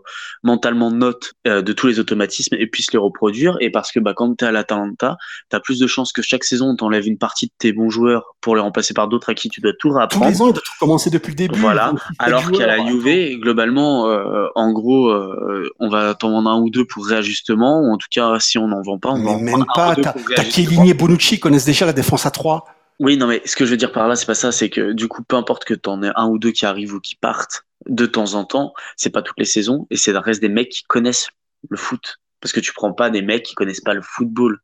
[0.43, 3.55] mentalement note euh, de tous les automatismes et puissent les reproduire.
[3.59, 5.17] Et parce que bah, quand t'es à l'Atalanta,
[5.49, 8.35] t'as plus de chances que chaque saison on t'enlève une partie de tes bons joueurs
[8.41, 10.27] pour les remplacer par d'autres à qui tu dois tout Tous réapprendre.
[10.27, 11.59] les ans, il doit tout commencer depuis le début.
[11.59, 11.93] Voilà.
[12.19, 12.77] Alors qu'à la.
[12.87, 17.81] Juve, globalement, euh, en gros, euh, on va t'en vendre un ou deux pour réajustement,
[17.81, 19.75] ou en tout cas, si on n'en vend pas, on va en même prendre un
[19.75, 19.91] pas.
[19.91, 20.85] ou deux T'as pour réajustement.
[20.97, 22.65] Bonucci connaissent déjà la défense à 3.
[22.99, 24.91] Oui, non, mais ce que je veux dire par là, c'est pas ça, c'est que
[24.91, 27.65] du coup, peu importe que t'en aies un ou deux qui arrivent ou qui partent,
[27.85, 30.83] de temps en temps, c'est pas toutes les saisons, et c'est reste des mecs qui
[30.83, 31.27] connaissent
[31.69, 32.17] le foot.
[32.41, 34.59] Parce que tu prends pas des mecs qui connaissent pas le football.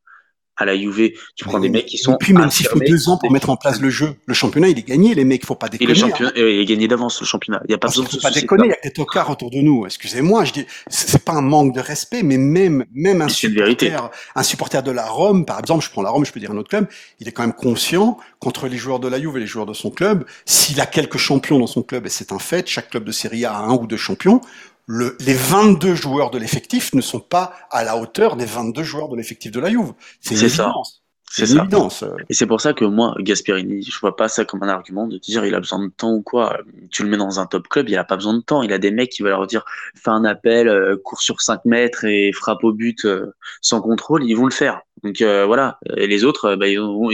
[0.56, 2.14] À la Juve, tu prends des mecs qui sont.
[2.14, 4.70] Et puis, même s'il faut deux ans pour mettre en place le jeu, le championnat,
[4.70, 5.93] il est gagné, les mecs, faut pas Et déconner.
[5.93, 6.10] le hein.
[6.10, 7.62] championnat, euh, il est gagné d'avance, le championnat.
[7.68, 8.91] Il y a pas Parce besoin de faut se pas déconner, il y a des
[8.91, 9.86] tocards autour de nous.
[9.86, 14.43] Excusez-moi, je dis, c'est pas un manque de respect, mais même, même un supporter, un
[14.43, 16.70] supporter de la Rome, par exemple, je prends la Rome, je peux dire un autre
[16.70, 16.88] club,
[17.20, 19.74] il est quand même conscient qu'entre les joueurs de la Juve et les joueurs de
[19.74, 23.06] son club, s'il a quelques champions dans son club, et c'est un fait, chaque club
[23.06, 24.41] de Serie A a un ou deux champions,
[24.86, 29.09] le, les 22 joueurs de l'effectif ne sont pas à la hauteur des 22 joueurs
[29.09, 29.93] de l'effectif de la Juve.
[30.21, 30.63] C'est ça.
[30.65, 31.03] évidence.
[31.29, 31.61] C'est ça.
[31.61, 32.03] évidence.
[32.29, 35.17] Et c'est pour ça que moi, Gasperini, je vois pas ça comme un argument de
[35.17, 36.59] dire il a besoin de temps ou quoi.
[36.91, 38.61] Tu le mets dans un top club, il a pas besoin de temps.
[38.61, 39.65] Il a des mecs qui veulent leur dire
[39.95, 44.23] fais un appel, euh, cours sur 5 mètres et frappe au but euh, sans contrôle,
[44.23, 44.81] ils vont le faire.
[45.03, 45.79] Donc euh, voilà.
[45.97, 46.65] Et les autres, euh, bah,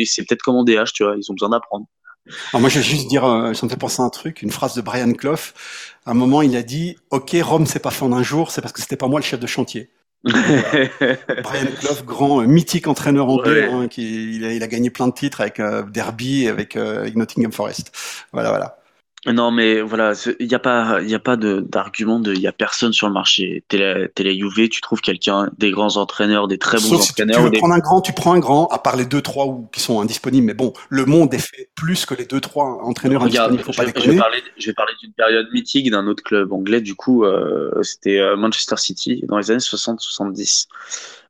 [0.06, 1.86] c'est peut-être comme en DH, tu vois, ils ont besoin d'apprendre.
[2.54, 4.52] Alors moi, je vais juste dire, euh, ça me fait penser à un truc, une
[4.52, 5.54] phrase de Brian Clough.
[6.06, 8.62] À un moment, il a dit, OK, Rome, c'est pas fait en un jour, c'est
[8.62, 9.90] parce que c'était pas moi le chef de chantier.
[10.24, 13.74] Brian Clough, grand, euh, mythique entraîneur anglais, Ouais.
[13.74, 17.00] hein, qui, il a, il a gagné plein de titres avec euh, Derby avec, euh,
[17.02, 17.92] avec Nottingham Forest.
[18.34, 18.79] Voilà, voilà.
[19.28, 22.40] Non, mais voilà, il n'y a pas, il y a pas de- d'argument de, il
[22.40, 23.66] y a personne sur le marché.
[23.68, 27.02] T'es la, t'es la Juve, tu trouves quelqu'un, des grands entraîneurs, des très bons Sauf
[27.02, 27.44] si tu, entraîneurs.
[27.44, 29.68] veux des- prendre un grand, tu prends un grand, à part les deux, trois ou,
[29.74, 30.48] qui sont indisponibles.
[30.48, 33.72] Mais bon, le monde est fait plus que les deux, trois entraîneurs Regarde, indisponibles, faut
[33.74, 34.18] je, pas vais- je vais déconner.
[34.20, 36.80] parler, je vais parler d'une période mythique d'un autre club anglais.
[36.80, 40.68] Du coup, euh, c'était euh, Manchester City dans les années 60-70.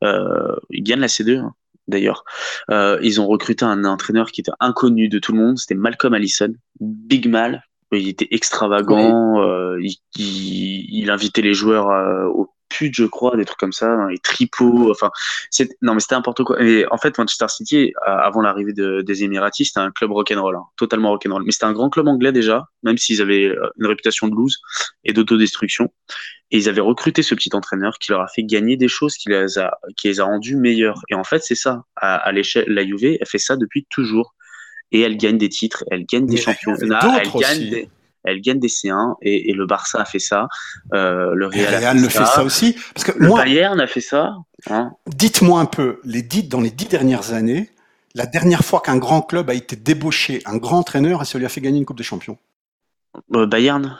[0.03, 1.53] Euh, ils gagnent la C2 hein,
[1.87, 2.23] d'ailleurs.
[2.69, 5.57] Euh, ils ont recruté un entraîneur qui était inconnu de tout le monde.
[5.57, 7.63] C'était Malcolm Allison, Big Mal.
[7.91, 9.41] Il était extravagant.
[9.41, 13.71] euh, il, il, il invitait les joueurs euh, au pute, je crois, des trucs comme
[13.71, 14.91] ça, dans les tripots.
[14.91, 15.09] Enfin,
[15.49, 16.61] c'est non mais c'était n'importe quoi.
[16.61, 20.65] Et en fait, Manchester City, avant l'arrivée de- des Émiratis, c'était un club rock'n'roll, hein,
[20.77, 21.43] totalement rock'n'roll.
[21.45, 24.59] Mais c'était un grand club anglais déjà, même s'ils avaient euh, une réputation de lose
[25.03, 25.91] et d'autodestruction.
[26.51, 29.29] Et ils avaient recruté ce petit entraîneur qui leur a fait gagner des choses, qui
[29.29, 31.01] les a, qui les a rendus meilleurs.
[31.09, 31.85] Et en fait, c'est ça.
[31.95, 34.35] À, à l'échelle, la Juve, elle fait ça depuis toujours.
[34.91, 37.89] Et elle gagne des titres, elle gagne des Mais championnats, elle gagne des,
[38.23, 40.47] elle gagne des C1 et, et le Barça a fait ça,
[40.93, 42.75] euh, le Et Real, a Real fait le fait ça aussi.
[42.93, 44.35] Parce que le moi, Bayern a fait ça.
[44.69, 44.91] Hein.
[45.07, 47.69] Dites-moi un peu, les dix, dans les dix dernières années,
[48.15, 51.45] la dernière fois qu'un grand club a été débauché, un grand entraîneur, et ça lui
[51.45, 52.37] a fait gagner une Coupe des Champions?
[53.35, 53.97] Euh, Bayern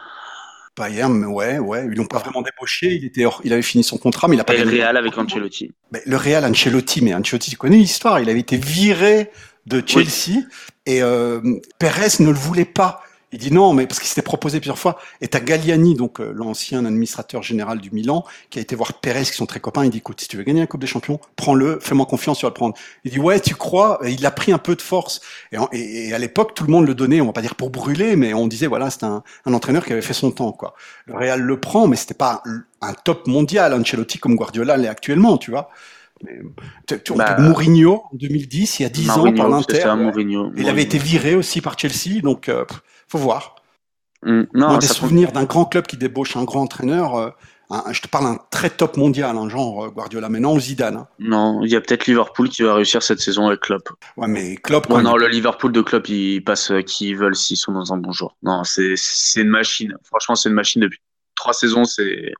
[0.77, 2.93] Bayern, mais ouais, ouais, ils l'ont pas vraiment débauché.
[2.95, 4.69] Il était, hors- il avait fini son contrat, mais il a pas et le.
[4.69, 5.71] Real avec Ancelotti.
[5.91, 8.19] Mais le Real, Ancelotti, mais Ancelotti, tu connais l'histoire.
[8.21, 9.29] Il avait été viré
[9.69, 10.41] de Chelsea
[10.85, 11.39] et euh,
[11.77, 13.03] Perez ne le voulait pas.
[13.31, 14.97] Il dit non, mais parce qu'il s'était proposé plusieurs fois.
[15.21, 19.21] Et t'as Galliani, donc euh, l'ancien administrateur général du Milan, qui a été voir Perez,
[19.25, 19.85] qui sont très copains.
[19.85, 22.47] Il dit écoute, si tu veux gagner la Coupe des Champions, prends-le, fais-moi confiance, tu
[22.47, 22.73] vas le prendre.
[23.03, 23.99] Il dit ouais, tu crois?
[24.03, 25.21] Et Il a pris un peu de force.
[25.51, 27.53] Et, en- et- et à l'époque, tout le monde le donnait, on va pas dire
[27.53, 30.51] pour brûler, mais on disait voilà, c'est un, un entraîneur qui avait fait son temps,
[30.51, 30.73] quoi.
[31.05, 34.87] Le Real le prend, mais c'était pas un, un top mondial, Ancelotti comme Guardiola l'est
[34.87, 35.69] actuellement, tu vois.
[36.87, 39.79] Tu- Bah, Mourinho, en 2010, il y a 10 ans, par l'Inter.
[39.81, 40.03] ça, ouais.
[40.03, 40.51] Mourinho.
[40.57, 42.65] Il avait été viré aussi par Chelsea, donc euh,
[43.07, 43.55] faut voir.
[44.23, 47.15] Mm, Non, Moi, des souvenirs d'un grand club qui débauche un grand entraîneur.
[47.15, 47.29] euh,
[47.71, 50.97] un- je te parle d'un très top mondial, un genre euh, Guardiola, mais non Zidane.
[50.97, 51.07] hein.
[51.19, 53.87] Non, il y a peut-être Liverpool qui va réussir cette saison avec Klopp.
[54.17, 57.35] Ouais, mais Klopp, Ouais, non, il- le Liverpool de Klopp, ils passent qui ils veulent
[57.35, 58.35] s'ils sont dans un bon jour.
[58.43, 59.95] Non, c'est c'est une machine.
[60.03, 60.99] Franchement, c'est une machine depuis
[61.35, 61.85] trois saisons.
[61.85, 62.33] C'est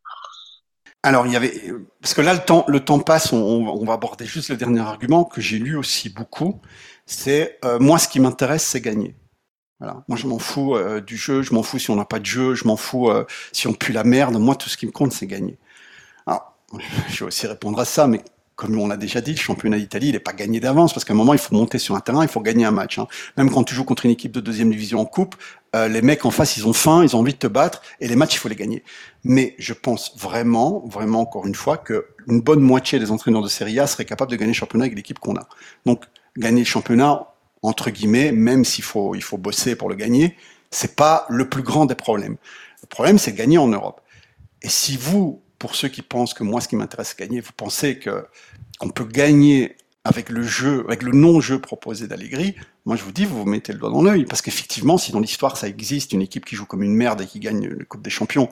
[1.02, 1.54] Alors, il y avait,
[2.02, 5.24] parce que là, le temps, le temps passe, on, va aborder juste le dernier argument
[5.24, 6.62] que j'ai lu aussi beaucoup.
[7.06, 9.16] C'est, euh, moi, ce qui m'intéresse, c'est gagner.
[9.80, 10.04] Voilà.
[10.10, 12.26] Moi, je m'en fous euh, du jeu, je m'en fous si on n'a pas de
[12.26, 14.38] jeu, je m'en fous euh, si on pue la merde.
[14.38, 15.58] Moi, tout ce qui me compte, c'est gagner.
[16.28, 16.58] Alors,
[17.10, 18.22] je vais aussi répondre à ça, mais
[18.60, 21.14] comme on l'a déjà dit, le championnat d'Italie, il n'est pas gagné d'avance, parce qu'à
[21.14, 23.00] un moment, il faut monter sur un terrain, il faut gagner un match.
[23.00, 23.08] Hein.
[23.38, 25.38] Même quand tu joues contre une équipe de deuxième division en coupe,
[25.78, 28.10] euh, les mecs en face, ils ont faim, ils ont envie de te battre, et
[28.10, 28.84] les matchs, il faut les gagner.
[29.24, 33.48] Mais je pense vraiment, vraiment encore une fois, que une bonne moitié des entraîneurs de
[33.48, 35.48] Serie A seraient capables de gagner le championnat avec l'équipe qu'on a.
[35.86, 36.04] Donc,
[36.38, 37.28] gagner le championnat,
[37.62, 40.36] entre guillemets, même s'il faut, il faut bosser pour le gagner,
[40.70, 42.36] c'est pas le plus grand des problèmes.
[42.82, 44.02] Le problème, c'est gagner en Europe.
[44.62, 47.52] Et si vous, pour ceux qui pensent que moi, ce qui m'intéresse, c'est gagner, vous
[47.56, 48.26] pensez que
[48.80, 52.56] qu'on peut gagner avec le jeu, avec le non-jeu proposé d'Allegri,
[52.86, 55.20] moi je vous dis, vous vous mettez le doigt dans l'œil, parce qu'effectivement, si dans
[55.20, 58.02] l'histoire ça existe, une équipe qui joue comme une merde et qui gagne le Coupe
[58.02, 58.50] des Champions,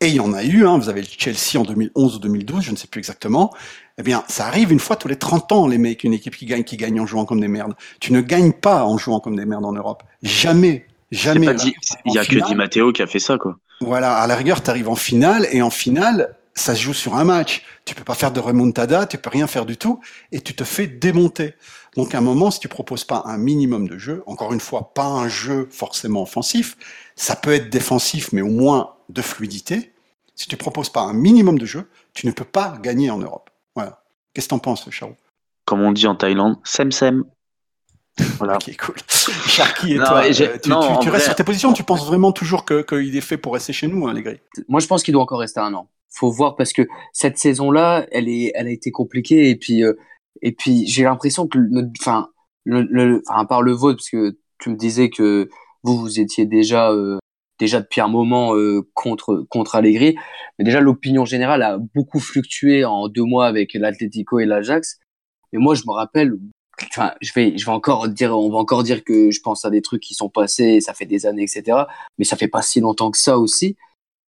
[0.00, 2.62] et il y en a eu, hein, vous avez le Chelsea en 2011 ou 2012,
[2.62, 3.52] je ne sais plus exactement,
[3.98, 6.44] eh bien, ça arrive une fois tous les 30 ans, les mecs, une équipe qui
[6.44, 7.74] gagne, qui gagne en jouant comme des merdes.
[7.98, 10.02] Tu ne gagnes pas en jouant comme des merdes en Europe.
[10.22, 10.86] Jamais.
[11.10, 11.46] Jamais.
[12.04, 13.58] Il n'y a que Di Matteo qui a fait ça, quoi.
[13.80, 17.14] Voilà, à la rigueur, tu arrives en finale, et en finale, ça se joue sur
[17.14, 17.64] un match.
[17.84, 20.00] Tu peux pas faire de remontada, tu peux rien faire du tout,
[20.32, 21.54] et tu te fais démonter.
[21.96, 24.92] Donc à un moment, si tu proposes pas un minimum de jeu, encore une fois,
[24.94, 26.76] pas un jeu forcément offensif,
[27.16, 29.92] ça peut être défensif, mais au moins de fluidité.
[30.34, 33.50] Si tu proposes pas un minimum de jeu, tu ne peux pas gagner en Europe.
[33.74, 34.02] Voilà.
[34.34, 34.88] Qu'est-ce que t'en penses,
[35.64, 37.24] Comme on dit en Thaïlande, sem sem.
[38.38, 38.56] Voilà.
[38.56, 38.94] ok, cool.
[39.08, 43.20] Sharky et toi, euh, tu, restes sur tes positions Tu penses vraiment toujours qu'il est
[43.20, 45.60] fait pour rester chez nous, hein, les grilles Moi, je pense qu'il doit encore rester
[45.60, 49.56] un an faut voir parce que cette saison-là, elle est, elle a été compliquée et
[49.56, 49.94] puis, euh,
[50.42, 52.30] et puis j'ai l'impression que notre, enfin,
[52.64, 55.48] le, à part le vôtre, parce que tu me disais que
[55.82, 57.18] vous, vous étiez déjà, euh,
[57.58, 60.16] déjà depuis un moment euh, contre, contre Allegri,
[60.58, 64.98] mais déjà l'opinion générale a beaucoup fluctué en deux mois avec l'Atlético et l'Ajax.
[65.52, 66.34] Mais moi, je me rappelle,
[67.20, 69.82] je vais, je vais encore dire, on va encore dire que je pense à des
[69.82, 71.84] trucs qui sont passés, ça fait des années, etc.
[72.18, 73.76] Mais ça fait pas si longtemps que ça aussi.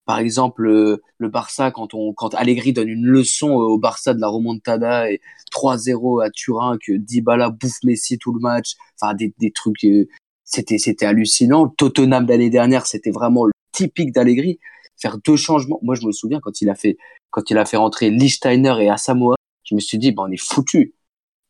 [0.07, 4.15] Par exemple, euh, le Barça, quand, on, quand Allegri donne une leçon euh, au Barça
[4.15, 5.21] de la remontada et
[5.53, 10.09] 3-0 à Turin, que Dybala bouffe Messi tout le match, enfin des, des trucs, euh,
[10.45, 11.69] c'était c'était hallucinant.
[11.69, 14.59] Tottenham l'année dernière, c'était vraiment le typique d'Allegri.
[14.97, 15.79] Faire deux changements.
[15.83, 16.97] Moi, je me souviens quand il a fait
[17.31, 20.43] quand il a fait rentrer Lichtsteiner et Asamoah, je me suis dit, ben, on est
[20.43, 20.95] foutu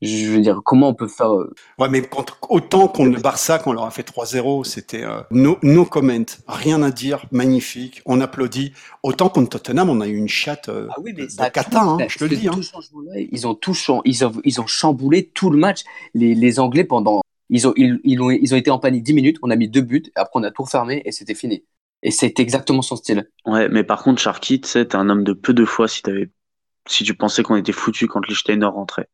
[0.00, 2.08] je veux dire, comment on peut faire euh, Ouais, mais
[2.48, 6.82] autant qu'on le Barça, qu'on leur a fait 3-0, c'était euh, no, no comment, rien
[6.82, 8.72] à dire, magnifique, on applaudit.
[9.02, 11.98] Autant contre Tottenham, on a eu une chatte euh, ah oui, mais de cata, hein,
[12.08, 12.48] je te le dis.
[12.48, 12.60] Hein.
[13.16, 13.74] Ils ont tout
[14.04, 15.82] ils ont, ils ont chamboulé tout le match.
[16.14, 19.14] Les, les Anglais pendant, ils ont, ils, ils, ont, ils ont été en panique 10
[19.14, 21.64] minutes, on a mis deux buts, après on a tout refermé et c'était fini.
[22.02, 23.28] Et c'est exactement son style.
[23.44, 26.02] Ouais, mais par contre, Sharky, tu sais, t'es un homme de peu de fois si
[26.02, 26.30] t'avais,
[26.86, 29.08] si tu pensais qu'on était foutu quand Lichtsteiner rentrait.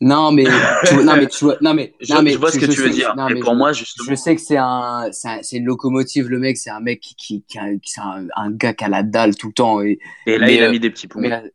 [0.00, 0.44] Non, mais
[0.84, 2.66] tu vois, non, mais tu vois, non, mais, je, non, mais, je vois ce que
[2.66, 3.14] tu veux dire.
[3.16, 4.08] Non, mais pour moi, justement.
[4.08, 7.44] Je sais que c'est un, c'est une locomotive, le mec, c'est un mec qui, qui,
[7.44, 9.80] qui, c'est un, un, gars qui a la dalle tout le temps.
[9.82, 11.22] Et, et là, il a mis des petits points.
[11.22, 11.52] Mais,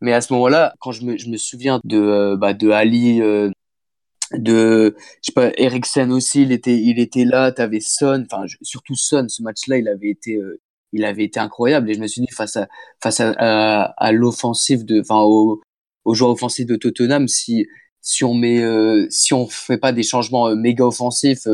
[0.00, 3.20] mais, à ce moment-là, quand je me, je me souviens de, euh, bah, de Ali,
[3.20, 3.50] euh,
[4.32, 8.94] de, je sais pas, Eriksen aussi, il était, il était là, t'avais Son, enfin, surtout
[8.94, 10.60] Son, ce match-là, il avait été, euh,
[10.92, 12.68] il avait été incroyable et je me suis dit face à
[13.02, 15.62] face à, à, à l'offensive de enfin au,
[16.04, 17.66] aux joueurs offensifs de Tottenham si
[18.02, 21.46] si on met euh, si on fait pas des changements euh, méga offensifs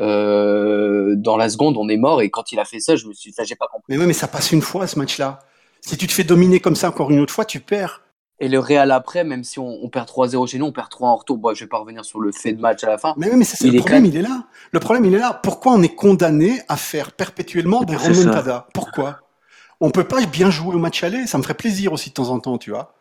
[0.00, 2.22] euh, dans la seconde, on est mort.
[2.22, 3.96] Et quand il a fait ça, je me suis, j'ai pas compris.
[3.96, 5.40] Mais mais ça passe une fois ce match-là.
[5.80, 8.02] Si tu te fais dominer comme ça encore une autre fois, tu perds.
[8.40, 11.08] Et le Real après, même si on, on perd 3-0 chez nous, on perd 3
[11.08, 11.38] en retour.
[11.38, 13.14] Bon, je vais pas revenir sur le fait de match à la fin.
[13.16, 14.44] Mais, mais c'est le problème, il est là.
[14.70, 15.40] Le problème, il est là.
[15.42, 18.66] Pourquoi on est condamné à faire perpétuellement des remontadas?
[18.74, 19.20] Pourquoi?
[19.80, 21.26] On peut pas bien jouer au match aller.
[21.26, 22.94] Ça me ferait plaisir aussi de temps en temps, tu vois.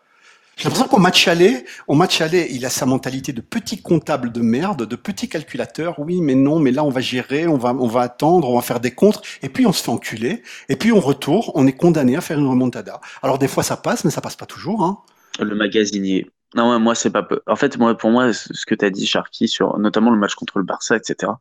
[0.58, 4.32] J'ai l'impression qu'au match aller, au match aller, il a sa mentalité de petit comptable
[4.32, 6.00] de merde, de petit calculateur.
[6.00, 8.64] Oui, mais non, mais là on va gérer, on va, on va attendre, on va
[8.64, 11.78] faire des contres, et puis on se fait enculer, et puis on retourne, on est
[11.78, 13.00] condamné à faire une remontada.
[13.22, 14.84] Alors des fois ça passe, mais ça passe pas toujours.
[14.84, 14.98] Hein.
[15.40, 16.32] Le magasinier.
[16.56, 17.40] Non, moi c'est pas peu.
[17.46, 20.34] En fait, moi pour moi, ce que tu as dit, Sharky, sur notamment le match
[20.34, 21.34] contre le Barça, etc.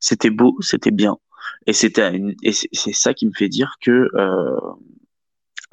[0.00, 1.18] C'était beau, c'était bien,
[1.66, 4.58] et c'était, et c'est ça qui me fait dire que euh,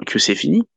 [0.06, 0.68] que c'est fini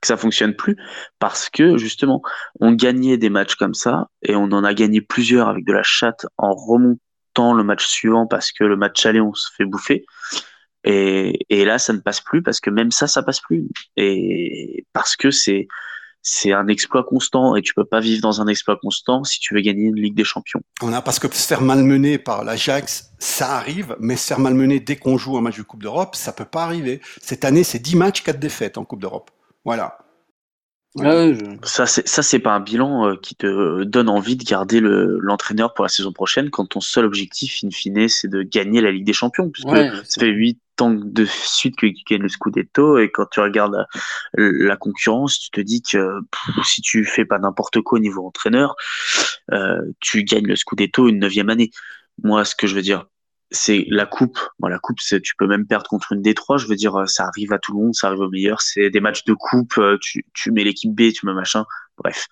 [0.00, 0.76] que ça fonctionne plus
[1.18, 2.22] parce que justement
[2.60, 5.82] on gagnait des matchs comme ça et on en a gagné plusieurs avec de la
[5.82, 10.04] chatte en remontant le match suivant parce que le match aller on se fait bouffer
[10.84, 14.84] et, et là ça ne passe plus parce que même ça ça passe plus et
[14.92, 15.68] parce que c'est
[16.22, 19.54] c'est un exploit constant et tu peux pas vivre dans un exploit constant si tu
[19.54, 20.60] veux gagner une Ligue des Champions.
[20.82, 24.80] On a parce que se faire malmener par l'Ajax, ça arrive, mais se faire malmener
[24.80, 27.00] dès qu'on joue un match de Coupe d'Europe, ça peut pas arriver.
[27.22, 29.30] Cette année, c'est 10 matchs, 4 défaites en Coupe d'Europe.
[29.68, 29.98] Voilà.
[31.00, 31.26] Ah
[31.62, 35.18] ça, c'est ça, c'est pas un bilan euh, qui te donne envie de garder le,
[35.20, 38.90] l'entraîneur pour la saison prochaine quand ton seul objectif, in fine, c'est de gagner la
[38.90, 39.50] Ligue des Champions.
[39.50, 43.40] Puisque ça fait huit ans de suite que tu gagnes le Scudetto et quand tu
[43.40, 43.86] regardes
[44.34, 46.20] la, concurrence, tu te dis que
[46.64, 48.74] si tu fais pas n'importe quoi au niveau entraîneur,
[49.52, 51.70] euh, tu gagnes le Scudetto une neuvième année.
[52.24, 53.04] Moi, ce que je veux dire,
[53.50, 54.38] c'est la coupe.
[54.58, 56.58] Bon, la coupe, c'est, tu peux même perdre contre une D3.
[56.58, 58.60] Je veux dire, ça arrive à tout le monde, ça arrive au meilleur.
[58.60, 59.78] C'est des matchs de coupe.
[59.78, 61.64] Euh, tu, tu mets l'équipe B, tu mets machin.
[61.96, 62.26] Bref.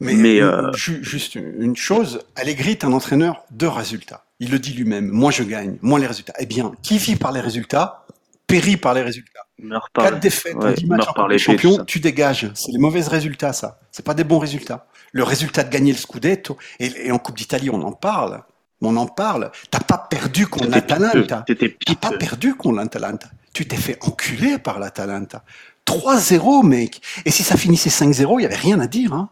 [0.00, 4.24] Mais, euh, juste une chose, Allegri est un entraîneur de résultats.
[4.40, 5.08] Il le dit lui-même.
[5.08, 5.78] Moi, je gagne.
[5.82, 6.34] Moi, les résultats.
[6.38, 8.06] Eh bien, qui vit par les résultats
[8.46, 9.46] périt par les résultats.
[9.94, 12.50] Quatre défaites, ouais, 10 matchs en champion, tu dégages.
[12.54, 13.80] C'est les mauvais résultats, ça.
[13.90, 14.86] C'est pas des bons résultats.
[15.12, 18.42] Le résultat de gagner le Scudetto, et en Coupe d'Italie, on en parle
[18.84, 19.50] on en parle.
[19.70, 21.44] T'as pas perdu contre l'Atalanta.
[21.46, 23.28] T'as pas perdu contre l'Atalanta.
[23.52, 25.44] Tu t'es fait enculer par l'Atalanta.
[25.86, 27.00] 3-0, mec.
[27.24, 29.12] Et si ça finissait 5-0, il y avait rien à dire.
[29.12, 29.28] Hein.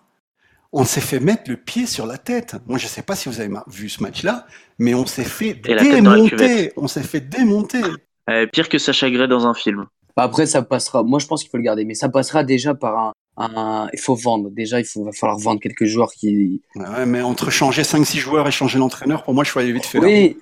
[0.72, 2.57] On s'est fait mettre le pied sur la tête.
[2.66, 4.46] Moi, je sais pas si vous avez vu ce match-là,
[4.78, 6.72] mais on s'est fait démonter.
[6.76, 7.82] On s'est fait démonter.
[8.30, 9.86] Euh, pire que Sacha Gray dans un film.
[10.16, 11.03] Bah, après, ça passera.
[11.03, 14.14] Moi, je pense qu'il faut le garder, mais ça passera déjà par un, il faut
[14.14, 14.51] vendre.
[14.51, 16.62] Déjà, il faut, va falloir vendre quelques joueurs qui.
[16.74, 19.99] Ouais, mais entre changer 5-6 joueurs et changer l'entraîneur, pour moi, je suis vite fait.
[19.99, 20.37] Oui.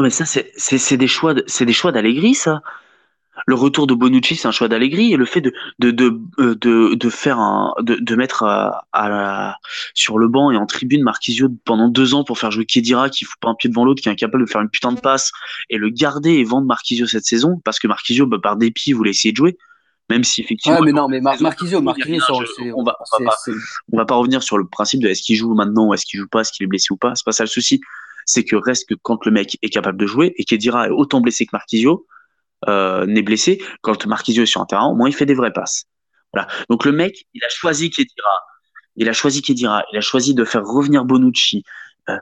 [0.00, 2.62] mais ça, c'est des choix, c'est des choix d'Allegri, ça.
[3.46, 6.54] Le retour de Bonucci, c'est un choix d'Allegri, et le fait de de de euh,
[6.54, 9.56] de, de faire un, de, de mettre à, à
[9.92, 13.24] sur le banc et en tribune Marquisio pendant deux ans pour faire jouer Kedira qui
[13.24, 15.32] fout pas un pied devant l'autre, qui est incapable de faire une putain de passe,
[15.68, 19.10] et le garder et vendre Marquisio cette saison parce que Marquisio, bah, par dépit, voulait
[19.10, 19.58] essayer de jouer
[20.10, 20.78] même si effectivement.
[20.78, 22.22] Ouais, mais non, mais Mar Marquisio, Marquisio,
[22.74, 23.36] on, va, on, va pas,
[23.92, 26.20] on va pas revenir sur le principe de est-ce qu'il joue maintenant ou est-ce qu'il
[26.20, 27.14] joue pas, est-ce qu'il est blessé ou pas.
[27.14, 27.80] C'est pas ça le souci.
[28.26, 31.20] C'est que reste que quand le mec est capable de jouer et qui dira autant
[31.20, 32.06] blessé que Marquisio
[32.68, 35.52] euh, n'est blessé, quand Marquisio est sur un terrain, au moins il fait des vraies
[35.52, 35.84] passes.
[36.32, 36.48] Voilà.
[36.68, 38.40] Donc le mec, il a choisi Kedira.
[38.96, 39.84] Il a choisi Kedira.
[39.92, 41.64] Il a choisi de faire revenir Bonucci.
[42.08, 42.18] Euh,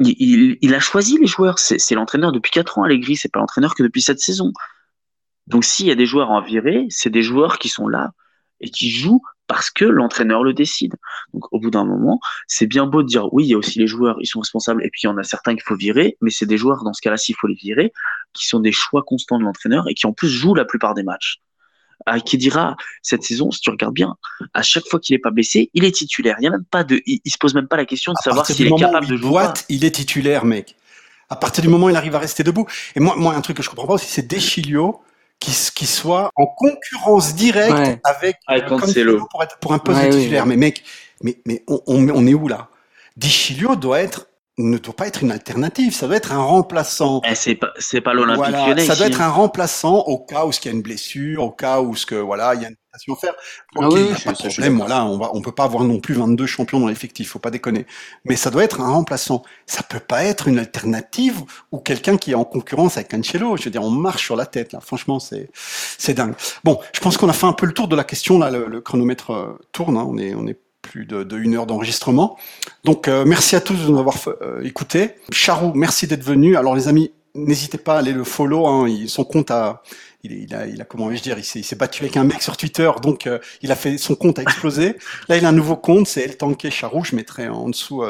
[0.00, 1.58] il, il, il, a choisi les joueurs.
[1.58, 3.16] C'est l'entraîneur depuis 4 ans, Allegri.
[3.16, 4.52] C'est pas l'entraîneur que depuis cette saison.
[5.46, 8.12] Donc s'il y a des joueurs en virée, c'est des joueurs qui sont là
[8.60, 10.94] et qui jouent parce que l'entraîneur le décide.
[11.34, 13.78] Donc au bout d'un moment, c'est bien beau de dire oui, il y a aussi
[13.78, 16.16] les joueurs, ils sont responsables, et puis il y en a certains qu'il faut virer,
[16.20, 17.92] mais c'est des joueurs, dans ce cas-là, s'il faut les virer,
[18.32, 21.02] qui sont des choix constants de l'entraîneur et qui en plus jouent la plupart des
[21.02, 21.40] matchs.
[22.06, 24.16] Ah, qui dira cette saison, si tu regardes bien,
[24.54, 26.36] à chaque fois qu'il est pas blessé, il est titulaire.
[26.40, 28.44] Il y a même pas de, il, se pose même pas la question de savoir
[28.44, 29.44] s'il est capable de jouer.
[29.68, 30.74] il est titulaire, mec.
[31.28, 32.66] À partir du moment où il arrive à rester debout.
[32.96, 35.00] Et moi, moi, un truc que je comprends pas aussi, c'est Deschilio
[35.42, 38.36] qui, qui soit en concurrence directe avec,
[38.68, 39.26] Cancelo.
[39.30, 40.46] Pour, être, pour un poste de titulaire.
[40.46, 40.84] Mais mec,
[41.22, 42.68] mais, mais on, on, est où là?
[43.16, 44.28] Dichilio doit être
[44.58, 47.22] ne doit pas être une alternative, ça doit être un remplaçant.
[47.28, 50.50] Eh, c'est pas, c'est pas l'Olympique voilà, Ça doit être un remplaçant au cas où
[50.50, 52.76] il y a une blessure, au cas où ce que voilà, il y a une
[53.20, 53.34] faire.
[53.78, 56.46] Ah oui, pas de problème, voilà, on va, on peut pas avoir non plus 22
[56.46, 57.86] champions dans l'effectif, faut pas déconner.
[58.24, 59.42] Mais ça doit être un remplaçant.
[59.66, 63.56] Ça peut pas être une alternative ou quelqu'un qui est en concurrence avec Cancelo.
[63.56, 64.80] Je veux dire, on marche sur la tête là.
[64.80, 66.34] Franchement, c'est, c'est dingue.
[66.64, 68.50] Bon, je pense qu'on a fait un peu le tour de la question là.
[68.50, 69.96] Le, chronomètre euh, tourne.
[69.96, 70.06] Hein.
[70.08, 72.36] On est, on est plus de, de, une heure d'enregistrement.
[72.84, 75.12] Donc euh, merci à tous de nous avoir euh, écouté.
[75.30, 76.56] Charou, merci d'être venu.
[76.56, 78.66] Alors les amis, n'hésitez pas à aller le follow.
[78.66, 79.82] Hein, son compte a,
[80.22, 82.56] il, il, a, il a comment vais-je dire, il s'est battu avec un mec sur
[82.56, 84.96] Twitter, donc euh, il a fait son compte a explosé.
[85.28, 87.04] Là, il a un nouveau compte, c'est El Tanké Charou.
[87.04, 88.02] Je mettrai en dessous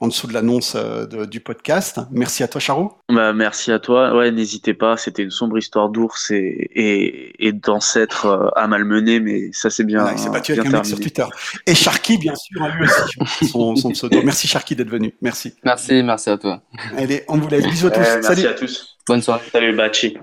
[0.00, 2.00] en dessous de l'annonce euh, du podcast.
[2.10, 2.92] Merci à toi, Charo.
[3.10, 4.16] Bah, merci à toi.
[4.16, 4.96] Ouais, n'hésitez pas.
[4.96, 9.84] C'était une sombre histoire d'ours et, et, et d'ancêtre euh, à malmener, mais ça c'est
[9.84, 10.10] bien.
[10.10, 11.26] il s'est battu avec un mec sur Twitter.
[11.66, 14.22] Et Sharky, bien sûr, lui aussi, son, son pseudo.
[14.24, 15.14] Merci Sharky d'être venu.
[15.20, 15.54] Merci.
[15.64, 16.62] Merci, merci à toi.
[16.96, 17.66] Allez, on vous laisse.
[17.66, 18.00] Bisous à tous.
[18.00, 18.96] merci à tous.
[19.06, 19.42] Bonne soirée.
[19.52, 20.16] Salut, Bachi.